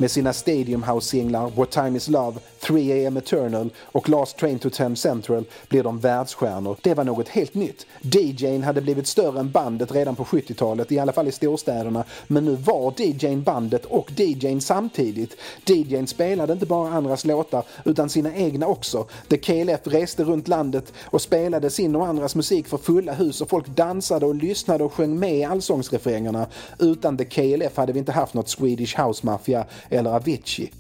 Med 0.01 0.11
sina 0.11 0.33
Stadium 0.33 0.83
House-singlar 0.83 1.51
What 1.57 1.71
Time 1.71 1.97
Is 1.97 2.09
Love, 2.09 2.41
3am 2.61 3.19
Eternal 3.19 3.71
och 3.83 4.09
Last 4.09 4.37
Train 4.37 4.59
to 4.59 4.71
Ten 4.71 4.97
Central 4.97 5.45
blir 5.69 5.83
de 5.83 5.99
världsstjärnor. 5.99 6.77
Det 6.83 6.95
var 6.95 7.05
något 7.05 7.29
helt 7.29 7.55
nytt. 7.55 7.87
DJn 8.03 8.63
hade 8.63 8.81
blivit 8.81 9.07
större 9.07 9.41
än 9.41 9.51
bandet 9.51 9.93
redan 9.93 10.17
på 10.17 10.25
70-talet, 10.25 10.93
i 10.93 10.99
alla 10.99 11.13
fall 11.13 11.29
i 11.29 11.33
storstäderna. 11.33 12.05
Men 12.27 12.45
nu 12.45 12.55
var 12.55 12.95
DJn 12.97 13.43
bandet 13.43 13.85
och 13.85 14.11
DJn 14.17 14.61
samtidigt. 14.61 15.37
DJn 15.65 16.07
spelade 16.07 16.53
inte 16.53 16.67
bara 16.67 16.91
andras 16.91 17.25
låtar 17.25 17.65
utan 17.85 18.09
sina 18.09 18.37
egna 18.37 18.67
också. 18.67 19.07
The 19.29 19.37
KLF 19.37 19.81
reste 19.85 20.25
runt 20.25 20.49
landet 20.49 20.93
och 21.05 21.23
spelade 21.23 21.71
sin 21.71 21.97
och 21.97 22.07
andras 22.07 22.35
musik 22.35 22.67
för 22.67 22.79
fulla 22.79 23.13
hus 23.13 23.41
och 23.41 23.49
folk 23.51 23.67
dansade 23.67 24.27
och 24.27 24.35
lyssnade 24.35 24.85
och 24.85 24.93
sjöng 24.93 25.19
med 25.19 25.37
i 25.37 25.45
allsångsrefrängerna. 25.45 26.47
Utan 26.79 27.17
The 27.17 27.25
KLF 27.25 27.77
hade 27.77 27.93
vi 27.93 27.99
inte 27.99 28.13
haft 28.13 28.35
något 28.35 28.49
Swedish 28.49 29.01
House 29.01 29.27
Mafia 29.27 29.67
eller 29.91 30.11
Avicii. 30.11 30.73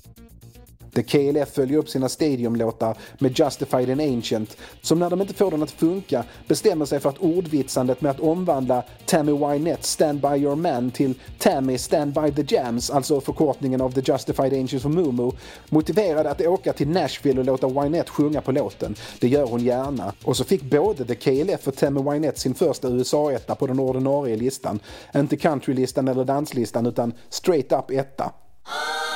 The 0.94 1.02
KLF 1.02 1.54
följer 1.54 1.78
upp 1.78 1.88
sina 1.88 2.08
stadiumlåtar 2.08 2.96
med 3.18 3.38
Justified 3.38 3.90
and 3.90 4.00
Ancient 4.00 4.56
som 4.82 4.98
när 4.98 5.10
de 5.10 5.20
inte 5.20 5.34
får 5.34 5.50
den 5.50 5.62
att 5.62 5.70
funka 5.70 6.24
bestämmer 6.48 6.84
sig 6.84 7.00
för 7.00 7.08
att 7.08 7.18
ordvitsandet 7.18 8.00
med 8.00 8.10
att 8.10 8.20
omvandla 8.20 8.82
Tammy 9.06 9.32
Wynette 9.32 9.82
Stand 9.82 10.20
By 10.20 10.36
Your 10.36 10.56
Man 10.56 10.90
till 10.90 11.14
Tammy 11.38 11.78
Stand 11.78 12.12
By 12.12 12.44
The 12.44 12.56
Jams, 12.56 12.90
alltså 12.90 13.20
förkortningen 13.20 13.80
av 13.80 13.92
The 13.92 14.12
Justified 14.12 14.52
Ancients 14.52 14.84
of 14.84 14.92
Mumu, 14.92 15.32
motiverade 15.68 16.30
att 16.30 16.40
åka 16.40 16.72
till 16.72 16.88
Nashville 16.88 17.40
och 17.40 17.46
låta 17.46 17.68
Wynette 17.68 18.10
sjunga 18.10 18.40
på 18.40 18.52
låten. 18.52 18.94
Det 19.20 19.28
gör 19.28 19.46
hon 19.46 19.64
gärna. 19.64 20.12
Och 20.24 20.36
så 20.36 20.44
fick 20.44 20.62
både 20.62 21.04
The 21.04 21.14
KLF 21.14 21.68
och 21.68 21.76
Tammy 21.76 22.12
Wynette 22.12 22.40
sin 22.40 22.54
första 22.54 22.88
USA-etta 22.88 23.54
på 23.54 23.66
den 23.66 23.78
ordinarie 23.78 24.36
listan. 24.36 24.80
Inte 25.14 25.36
countrylistan 25.36 26.08
eller 26.08 26.24
danslistan 26.24 26.86
utan 26.86 27.12
straight 27.28 27.72
up 27.72 27.90
etta. 27.90 28.32
Oh! 28.70 29.07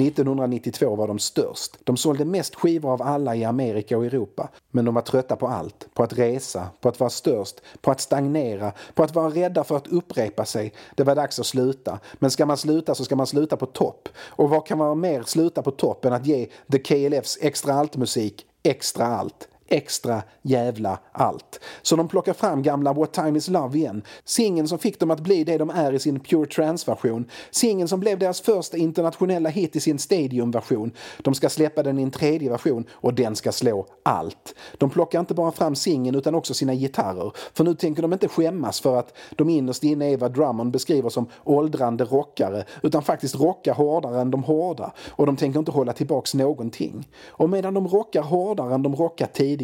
1992 0.00 0.96
var 0.96 1.08
de 1.08 1.18
störst. 1.18 1.78
De 1.84 1.96
sålde 1.96 2.24
mest 2.24 2.54
skivor 2.54 2.92
av 2.92 3.02
alla 3.02 3.36
i 3.36 3.44
Amerika 3.44 3.98
och 3.98 4.04
Europa. 4.04 4.48
Men 4.70 4.84
de 4.84 4.94
var 4.94 5.02
trötta 5.02 5.36
på 5.36 5.48
allt. 5.48 5.88
På 5.94 6.02
att 6.02 6.12
resa, 6.12 6.66
på 6.80 6.88
att 6.88 7.00
vara 7.00 7.10
störst, 7.10 7.60
på 7.80 7.90
att 7.90 8.00
stagnera, 8.00 8.72
på 8.94 9.02
att 9.02 9.14
vara 9.14 9.30
rädda 9.30 9.64
för 9.64 9.76
att 9.76 9.86
upprepa 9.86 10.44
sig. 10.44 10.72
Det 10.94 11.04
var 11.04 11.14
dags 11.14 11.38
att 11.38 11.46
sluta. 11.46 11.98
Men 12.14 12.30
ska 12.30 12.46
man 12.46 12.56
sluta 12.56 12.94
så 12.94 13.04
ska 13.04 13.16
man 13.16 13.26
sluta 13.26 13.56
på 13.56 13.66
topp. 13.66 14.08
Och 14.16 14.50
vad 14.50 14.66
kan 14.66 14.78
vara 14.78 14.94
mer 14.94 15.22
sluta 15.22 15.62
på 15.62 15.70
topp 15.70 16.04
än 16.04 16.12
att 16.12 16.26
ge 16.26 16.48
The 16.72 16.78
KLFs 16.78 17.38
extra 17.40 17.74
allt-musik 17.74 18.46
extra 18.62 19.06
allt? 19.06 19.48
Extra 19.72 20.22
jävla 20.42 20.98
allt. 21.12 21.60
Så 21.82 21.96
de 21.96 22.08
plockar 22.08 22.32
fram 22.32 22.62
gamla 22.62 22.92
What 22.92 23.12
Time 23.12 23.38
Is 23.38 23.48
Love 23.48 23.78
igen. 23.78 24.02
Singeln 24.24 24.68
som 24.68 24.78
fick 24.78 25.00
dem 25.00 25.10
att 25.10 25.20
bli 25.20 25.44
det 25.44 25.58
de 25.58 25.70
är 25.70 25.92
i 25.92 25.98
sin 25.98 26.20
Pure 26.20 26.46
Trance-version. 26.46 27.24
Singeln 27.50 27.88
som 27.88 28.00
blev 28.00 28.18
deras 28.18 28.40
första 28.40 28.76
internationella 28.76 29.48
hit 29.48 29.76
i 29.76 29.80
sin 29.80 29.98
Stadium-version. 29.98 30.92
De 31.18 31.34
ska 31.34 31.48
släppa 31.48 31.82
den 31.82 31.98
i 31.98 32.02
en 32.02 32.10
tredje 32.10 32.50
version 32.50 32.84
och 32.92 33.14
den 33.14 33.36
ska 33.36 33.52
slå 33.52 33.86
allt. 34.02 34.54
De 34.78 34.90
plockar 34.90 35.20
inte 35.20 35.34
bara 35.34 35.52
fram 35.52 35.74
singeln 35.74 36.16
utan 36.16 36.34
också 36.34 36.54
sina 36.54 36.74
gitarrer. 36.74 37.32
För 37.54 37.64
nu 37.64 37.74
tänker 37.74 38.02
de 38.02 38.12
inte 38.12 38.28
skämmas 38.28 38.80
för 38.80 38.98
att 38.98 39.14
de 39.36 39.48
innerst 39.48 39.84
inne 39.84 40.12
är 40.12 40.16
vad 40.16 40.34
Drummond 40.34 40.72
beskriver 40.72 41.08
som 41.08 41.26
åldrande 41.44 42.04
rockare 42.04 42.64
utan 42.82 43.02
faktiskt 43.02 43.34
rocka 43.34 43.72
hårdare 43.72 44.20
än 44.20 44.30
de 44.30 44.42
hårda. 44.42 44.92
Och 45.10 45.26
de 45.26 45.36
tänker 45.36 45.58
inte 45.58 45.70
hålla 45.70 45.92
tillbaks 45.92 46.34
någonting. 46.34 47.08
Och 47.28 47.50
medan 47.50 47.74
de 47.74 47.88
rockar 47.88 48.22
hårdare 48.22 48.74
än 48.74 48.82
de 48.82 48.96
rockat 48.96 49.34
tidigare 49.34 49.61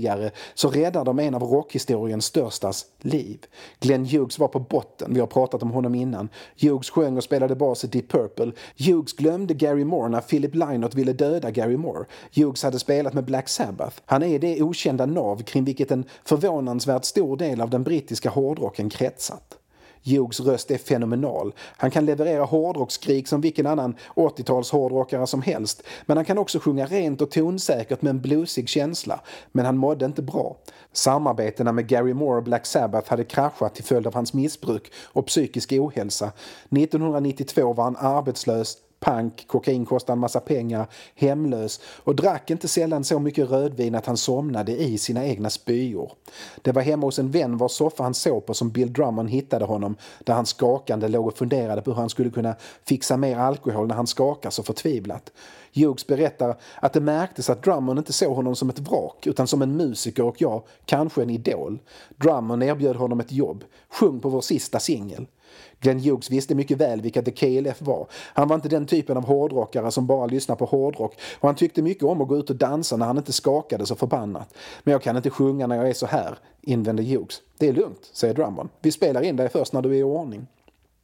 så 0.55 0.69
räddar 0.71 1.05
de 1.05 1.19
en 1.19 1.35
av 1.35 1.43
rockhistoriens 1.43 2.25
störstas 2.25 2.87
liv. 3.01 3.39
Glenn 3.81 4.05
Hughes 4.05 4.39
var 4.39 4.49
på 4.49 4.59
botten, 4.59 5.15
vi 5.15 5.21
har 5.21 5.27
pratat 5.27 5.63
om 5.63 5.71
honom 5.71 5.95
innan. 5.95 6.29
Hughes 6.61 6.91
sjöng 6.91 7.17
och 7.17 7.25
spelade 7.25 7.55
bas 7.57 7.85
i 7.85 7.87
Deep 7.87 8.09
Purple. 8.09 8.53
Hughes 8.79 9.13
glömde 9.13 9.55
Gary 9.55 9.85
Moore 9.85 10.09
när 10.09 10.21
Philip 10.21 10.55
Lynott 10.55 10.95
ville 10.95 11.13
döda 11.13 11.51
Gary 11.51 11.77
Moore. 11.77 12.05
Hughes 12.35 12.63
hade 12.63 12.79
spelat 12.79 13.15
med 13.15 13.25
Black 13.25 13.49
Sabbath. 13.49 13.97
Han 14.07 14.23
är 14.23 14.39
det 14.39 14.63
okända 14.63 15.07
nav 15.07 15.43
kring 15.43 15.65
vilket 15.65 15.91
en 15.91 16.05
förvånansvärt 16.25 17.05
stor 17.05 17.37
del 17.37 17.61
av 17.61 17.71
den 17.71 17.83
brittiska 17.83 18.31
hårdrocken 18.31 18.91
kretsat. 18.91 19.58
Hughes 20.05 20.41
röst 20.41 20.71
är 20.71 20.79
fenomenal. 20.79 21.55
Han 21.77 21.91
kan 21.91 22.07
leverera 22.07 22.45
hårdrocksskrik 22.45 23.29
som 23.29 23.41
vilken 23.41 23.67
annan 23.67 23.95
80-tals 24.15 24.71
hårdrockare 24.71 25.27
som 25.27 25.43
helst. 25.43 25.83
Men 26.07 26.17
han 26.17 26.25
kan 26.25 26.39
också 26.39 26.59
sjunga 26.59 26.87
rent 26.87 27.21
och 27.21 27.31
tonsäkert 27.31 28.03
med 28.03 28.11
en 28.11 28.21
bluesig 28.21 28.69
känsla. 28.69 29.21
Men 29.53 29.67
han 29.67 29.77
mådde 29.77 30.05
inte 30.05 30.23
bra. 30.23 30.57
Samarbetena 30.93 31.73
med 31.73 31.87
Gary 31.87 32.15
Moore 32.15 32.37
och 32.37 32.45
Black 32.45 32.67
Sabbath 32.67 33.11
hade 33.11 33.25
kraschat 33.25 33.75
till 33.75 33.85
följd 33.85 34.07
av 34.07 34.15
hans 34.15 34.35
missbruk 34.35 34.93
och 35.13 35.27
psykisk 35.27 35.73
ohälsa. 35.73 36.33
1992 36.71 37.73
var 37.73 37.85
han 37.85 37.97
arbetslös, 37.97 38.77
pank, 39.09 39.45
kokain 39.47 39.87
kostade 39.87 40.13
en 40.13 40.19
massa 40.21 40.41
pengar, 40.41 40.87
hemlös 41.15 41.81
och 42.05 42.17
drack 42.17 42.51
inte 42.51 42.69
sällan 42.69 43.05
så 43.05 43.19
mycket 43.19 43.51
rödvin 43.51 43.95
att 43.95 44.07
han 44.07 44.17
somnade 44.17 44.77
i 44.77 44.99
sina 44.99 45.27
egna 45.27 45.51
spyor. 45.51 46.13
Det 46.63 46.73
var 46.73 46.83
hemma 46.83 47.07
hos 47.07 47.19
en 47.19 47.31
vän 47.31 47.57
vars 47.57 47.73
soffa 47.73 48.03
han 48.03 48.15
sov 48.15 48.41
på 48.41 48.55
som 48.55 48.71
Bill 48.71 48.93
Drummond 48.93 49.31
hittade 49.31 49.65
honom 49.65 49.97
där 50.25 50.35
han 50.35 50.47
skakande 50.47 51.09
låg 51.09 51.27
och 51.27 51.39
funderade 51.39 51.83
på 51.83 51.91
hur 51.91 52.01
han 52.01 52.11
skulle 52.11 52.31
kunna 52.31 52.57
fixa 52.85 53.17
mer 53.17 53.39
alkohol 53.39 53.87
när 53.87 53.95
han 53.95 54.07
skakar 54.07 54.51
så 54.51 54.63
förtvivlat. 54.63 55.33
Hughes 55.75 56.07
berättar 56.07 56.57
att 56.81 56.93
det 56.93 57.01
märktes 57.01 57.51
att 57.51 57.63
Drummond 57.63 57.99
inte 57.99 58.13
såg 58.13 58.37
honom 58.37 58.57
som 58.57 58.69
ett 58.69 58.79
vrak 58.79 59.27
utan 59.27 59.47
som 59.47 59.63
en 59.63 59.77
musiker 59.77 60.25
och 60.25 60.37
ja, 60.39 60.65
kanske 60.85 61.23
en 61.23 61.31
idol. 61.31 61.79
Drummond 62.17 62.63
erbjöd 62.63 62.97
honom 62.97 63.21
ett 63.21 63.33
jobb. 63.33 63.65
Sjung 63.89 64.21
på 64.21 64.29
vår 64.29 64.41
sista 64.41 64.81
singel. 64.81 65.27
Glenn 65.81 65.99
Hughes 65.99 66.31
visste 66.31 66.55
mycket 66.55 66.79
väl 66.79 67.01
vilka 67.01 67.23
The 67.23 67.31
KLF 67.31 67.83
var. 67.83 68.07
Han 68.13 68.49
var 68.49 68.55
inte 68.55 68.69
den 68.69 68.87
typen 68.87 69.17
av 69.17 69.27
hårdrockare 69.27 69.91
som 69.91 70.07
bara 70.07 70.27
lyssnar 70.27 70.57
på 70.57 70.65
hårdrock 70.65 71.15
och 71.41 71.49
han 71.49 71.55
tyckte 71.55 71.83
mycket 71.83 72.05
om 72.05 72.21
att 72.21 72.29
gå 72.29 72.37
ut 72.37 72.51
och 72.51 72.57
dansa 72.57 72.97
när 72.97 73.07
han 73.07 73.19
inte 73.19 73.33
skakade 73.33 73.87
så 73.87 73.95
förbannat. 73.95 74.55
Men 74.83 74.93
jag 74.93 75.03
kan 75.03 75.17
inte 75.17 75.31
sjunga 75.31 75.67
när 75.67 75.77
jag 75.77 75.89
är 75.89 75.95
så 75.95 76.07
här, 76.07 76.39
invände 76.63 77.03
Hughes. 77.03 77.41
Det 77.59 77.69
är 77.69 77.73
lugnt, 77.73 78.11
säger 78.13 78.35
Drummond. 78.35 78.69
Vi 78.81 78.93
spelar 78.93 79.23
in 79.23 79.37
dig 79.37 79.49
först 79.49 79.73
när 79.73 79.83
du 79.83 79.91
är 79.91 79.99
i 79.99 80.03
ordning. 80.03 80.47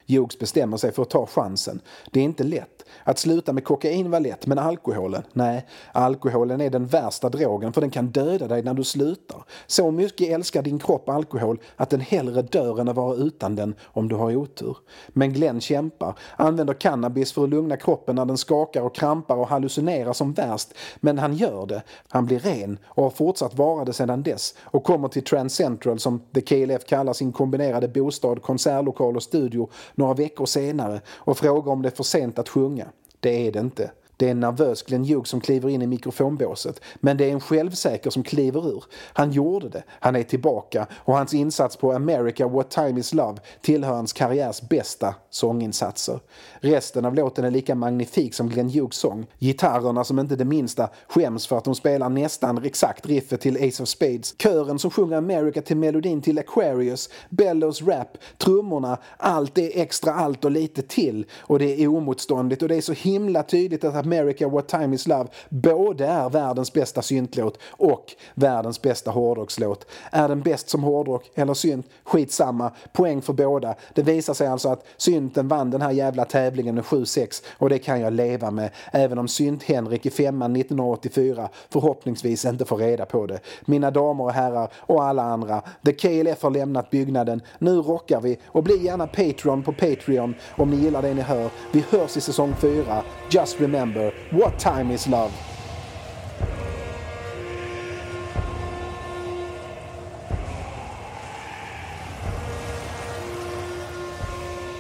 Hughes 0.09 0.39
bestämmer 0.39 0.77
sig 0.77 0.93
för 0.93 1.03
att 1.03 1.11
ta 1.11 1.27
chansen. 1.27 1.81
Det 2.11 2.21
är 2.21 2.25
inte 2.25 2.45
lätt. 2.45 2.85
Att 3.05 3.19
sluta 3.19 3.53
med 3.53 3.65
kokain 3.65 4.11
var 4.11 4.21
lätt, 4.21 4.47
men 4.47 4.59
alkoholen? 4.59 5.23
Nej, 5.33 5.67
alkoholen 5.93 6.61
är 6.61 6.71
den 6.71 6.87
värsta 6.87 7.29
drogen 7.29 7.73
för 7.73 7.81
den 7.81 7.91
kan 7.91 8.07
döda 8.07 8.49
dig 8.49 8.63
när 8.63 8.75
du 8.75 8.85
slutar. 8.85 9.45
Så 9.67 9.91
mycket 9.91 10.29
älskar 10.29 10.63
din 10.63 10.79
kropp 10.79 11.09
alkohol 11.09 11.59
att 11.77 11.91
den 11.91 12.01
hellre 12.01 12.43
dör 12.43 12.81
än 12.81 12.89
att 12.89 12.97
vara 12.97 13.17
utan 13.17 13.57
den 13.57 13.75
om 13.85 14.09
du 14.09 14.15
har 14.15 14.37
otur. 14.37 14.77
Men 15.09 15.33
Glenn 15.33 15.61
kämpar, 15.61 16.19
använder 16.37 16.75
cannabis 16.75 17.33
för 17.33 17.45
att 17.45 17.51
lugna 17.51 17.77
kroppen 17.77 18.17
när 18.17 18.25
den 18.25 18.39
skakar 18.39 18.83
och 18.83 18.95
krampar 18.95 19.37
och 19.37 19.49
hallucinerar 19.49 20.13
som 20.13 20.33
värst. 20.33 20.69
Men 20.97 21.19
han 21.19 21.35
gör 21.35 21.67
det. 21.67 21.83
Han 22.09 22.27
blir 22.27 22.39
ren 22.39 22.79
och 22.85 23.03
har 23.03 23.11
fortsatt 23.11 23.55
vara 23.55 23.85
det 23.85 23.93
sedan 23.93 24.23
dess 24.23 24.55
och 24.61 24.85
kommer 24.85 25.09
till 25.09 25.25
Trans 25.25 25.55
Central 25.55 25.99
som 25.99 26.21
The 26.35 26.41
KLF 26.41 26.85
kallar 26.87 27.13
sin 27.13 27.33
kombinerade 27.33 27.89
bostad, 27.89 28.43
konsertlokal 28.43 29.17
och 29.17 29.23
studio 29.23 29.69
några 29.95 30.15
veckor 30.15 30.47
senare 30.47 31.01
och 31.09 31.39
frågar 31.39 31.73
om 31.73 31.83
det 31.83 31.89
är 31.89 31.97
för 31.97 32.05
sent 32.05 32.39
att 32.39 32.49
sjunga. 32.49 32.87
Det 33.21 33.47
är 33.47 33.53
det 33.53 33.61
inte. 33.61 33.91
Det 34.17 34.27
är 34.27 34.31
en 34.31 34.41
nervös 34.41 34.83
Glenn 34.83 35.05
Hughes 35.05 35.29
som 35.29 35.41
kliver 35.41 35.69
in 35.69 35.83
i 35.83 35.87
mikrofonbåset. 35.87 36.81
Men 36.97 37.17
det 37.17 37.25
är 37.25 37.33
en 37.33 37.41
självsäker 37.41 38.11
som 38.11 38.23
kliver 38.23 38.69
ur. 38.69 38.85
Han 39.13 39.33
gjorde 39.33 39.69
det. 39.69 39.83
Han 39.89 40.17
är 40.17 40.23
tillbaka 40.23 40.87
och 40.95 41.17
hans 41.17 41.35
insats 41.35 41.77
på 41.77 41.93
America 41.93 42.49
What 42.49 42.71
Time 42.71 43.01
Is 43.01 43.15
Love 43.15 43.39
tillhör 43.63 43.95
hans 43.95 44.13
karriärs 44.13 44.61
bästa 44.61 45.15
sånginsatser. 45.31 46.21
Resten 46.61 47.05
av 47.05 47.15
låten 47.15 47.45
är 47.45 47.51
lika 47.51 47.75
magnifik 47.75 48.35
som 48.35 48.49
Glenn 48.49 48.69
Hughes 48.69 48.95
sång. 48.95 49.27
Gitarrerna 49.39 50.05
som 50.05 50.19
inte 50.19 50.37
det 50.37 50.45
minsta 50.45 50.89
skäms 51.09 51.47
för 51.47 51.59
att 51.59 51.65
de 51.65 51.75
spelar 51.75 52.09
nästan 52.09 52.65
exakt 52.65 53.07
riffet 53.07 53.41
till 53.41 53.69
Ace 53.69 53.83
of 53.83 53.89
Spades. 53.89 54.35
Kören 54.39 54.79
som 54.79 54.91
sjunger 54.91 55.17
America 55.17 55.63
till 55.63 55.77
melodin 55.77 56.23
till 56.23 56.39
Aquarius. 56.39 57.11
Bellows 57.31 57.83
rap. 57.83 58.19
Trummorna. 58.39 58.99
Allt 59.17 59.59
är 59.59 59.71
extra 59.75 60.15
allt 60.15 60.45
och 60.45 60.51
lite 60.51 60.83
till. 60.83 61.27
Och 61.41 61.59
det 61.59 61.83
är 61.83 61.89
omotståndligt 61.89 62.63
och 62.63 62.69
det 62.69 62.77
är 62.77 62.81
så 62.81 62.93
himla 62.93 63.43
tydligt 63.43 63.85
att 63.85 64.04
America 64.05 64.49
What 64.49 64.69
Time 64.69 64.95
Is 64.95 65.07
Love 65.07 65.29
både 65.49 66.07
är 66.07 66.31
världens 66.31 66.73
bästa 66.73 67.03
syntlåt 67.03 67.59
och 67.71 68.05
världens 68.35 68.83
bästa 68.83 69.11
hårdrockslåt. 69.11 69.87
Är 70.11 70.29
den 70.29 70.43
bäst 70.43 70.69
som 70.69 70.83
hårdrock 70.83 71.31
eller 71.35 71.55
synt? 71.55 71.87
Skitsamma. 72.05 72.71
Poäng 72.93 73.23
för 73.23 73.33
båda. 73.33 73.75
Det 73.95 74.03
visar 74.03 74.35
sig 74.35 74.47
alltså 74.47 74.69
att 74.69 74.87
synten 74.97 75.49
vann 75.49 75.71
den 75.71 75.83
här 75.83 75.91
jävla 75.91 76.25
tävlingen 76.25 76.75
med 76.75 76.85
7-6 76.85 77.45
och 77.59 77.69
det 77.69 77.79
kan 77.79 78.01
jag 78.01 78.13
leva 78.13 78.51
med. 78.51 78.71
Även 78.93 79.19
om 79.19 79.29
synt-Henrik 79.29 80.07
i 80.07 80.11
femman 80.11 80.57
1984 80.57 81.49
förhoppningsvis 81.71 82.45
inte 82.45 82.65
får 82.65 82.77
reda 82.77 83.07
på 83.07 83.27
det. 83.27 83.41
Mina 83.65 83.91
damer 83.91 84.25
och 84.25 84.33
herrar 84.33 84.69
och 84.77 85.05
alla 85.05 85.23
andra. 85.23 85.63
The 85.85 85.93
KLF 85.93 86.43
har 86.43 86.51
lämnat 86.51 86.91
byggnaden. 86.91 87.41
Nu 87.59 87.77
rockar 87.77 88.21
vi 88.21 88.39
och 88.47 88.63
bli 88.63 88.85
gärna 88.85 89.07
Patreon 89.07 89.63
på 89.63 89.73
Patreon 89.73 90.35
om 90.57 90.71
ni 90.71 90.77
gillar 90.77 91.03
det 91.03 91.15
ni 91.15 91.23
hör. 91.23 91.51
Vi 91.73 91.85
hörs 91.91 92.17
i 92.17 92.21
säsong 92.21 92.55
4. 92.61 93.03
Just 93.31 93.61
remember, 93.61 93.94
what 94.31 94.59
time 94.59 94.91
is 94.91 95.07
love? 95.07 95.33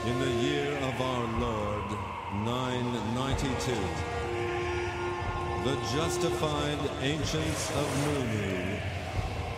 In 0.05 0.21
the 0.21 0.31
year 0.43 0.77
of 0.79 1.01
our 1.01 1.41
Lord, 1.41 1.91
992, 2.45 3.73
the 5.65 5.77
justified 5.95 6.79
ancients 7.01 7.71
of 7.71 8.07
Munu 8.07 8.79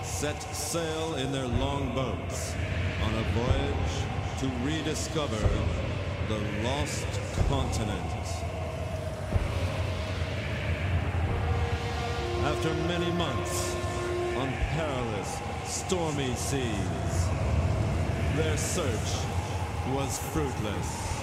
set 0.03 0.41
sail 0.55 1.15
in 1.17 1.33
their 1.33 1.47
longboats 1.47 2.55
on 3.03 3.15
a 3.15 3.23
voyage 3.33 4.07
to 4.41 4.47
rediscover 4.65 5.49
the 6.29 6.39
lost 6.63 7.07
continent. 7.49 8.26
After 12.45 12.73
many 12.89 13.11
months 13.13 13.75
on 14.37 14.53
perilous, 14.75 15.39
stormy 15.65 16.35
seas, 16.35 17.29
their 18.37 18.57
search 18.57 19.27
was 19.95 20.19
fruitless. 20.33 21.23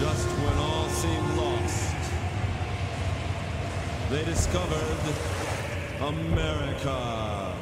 Just 0.00 0.28
when 0.28 0.58
all 0.58 0.88
seemed 0.88 1.36
lost, 1.36 1.96
they 4.10 4.24
discovered 4.24 5.00
America. 6.00 7.54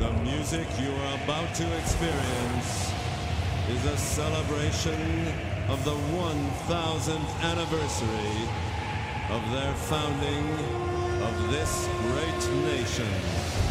The 0.00 0.12
music 0.22 0.66
you 0.80 0.92
are 0.92 1.14
about 1.24 1.54
to 1.54 1.78
experience 1.78 2.92
is 3.68 3.84
a 3.84 3.96
celebration 3.96 5.55
of 5.68 5.84
the 5.84 5.90
1000th 5.90 7.42
anniversary 7.42 8.48
of 9.30 9.50
their 9.50 9.74
founding 9.74 10.46
of 11.22 11.50
this 11.50 11.88
great 12.02 12.52
nation. 12.62 13.65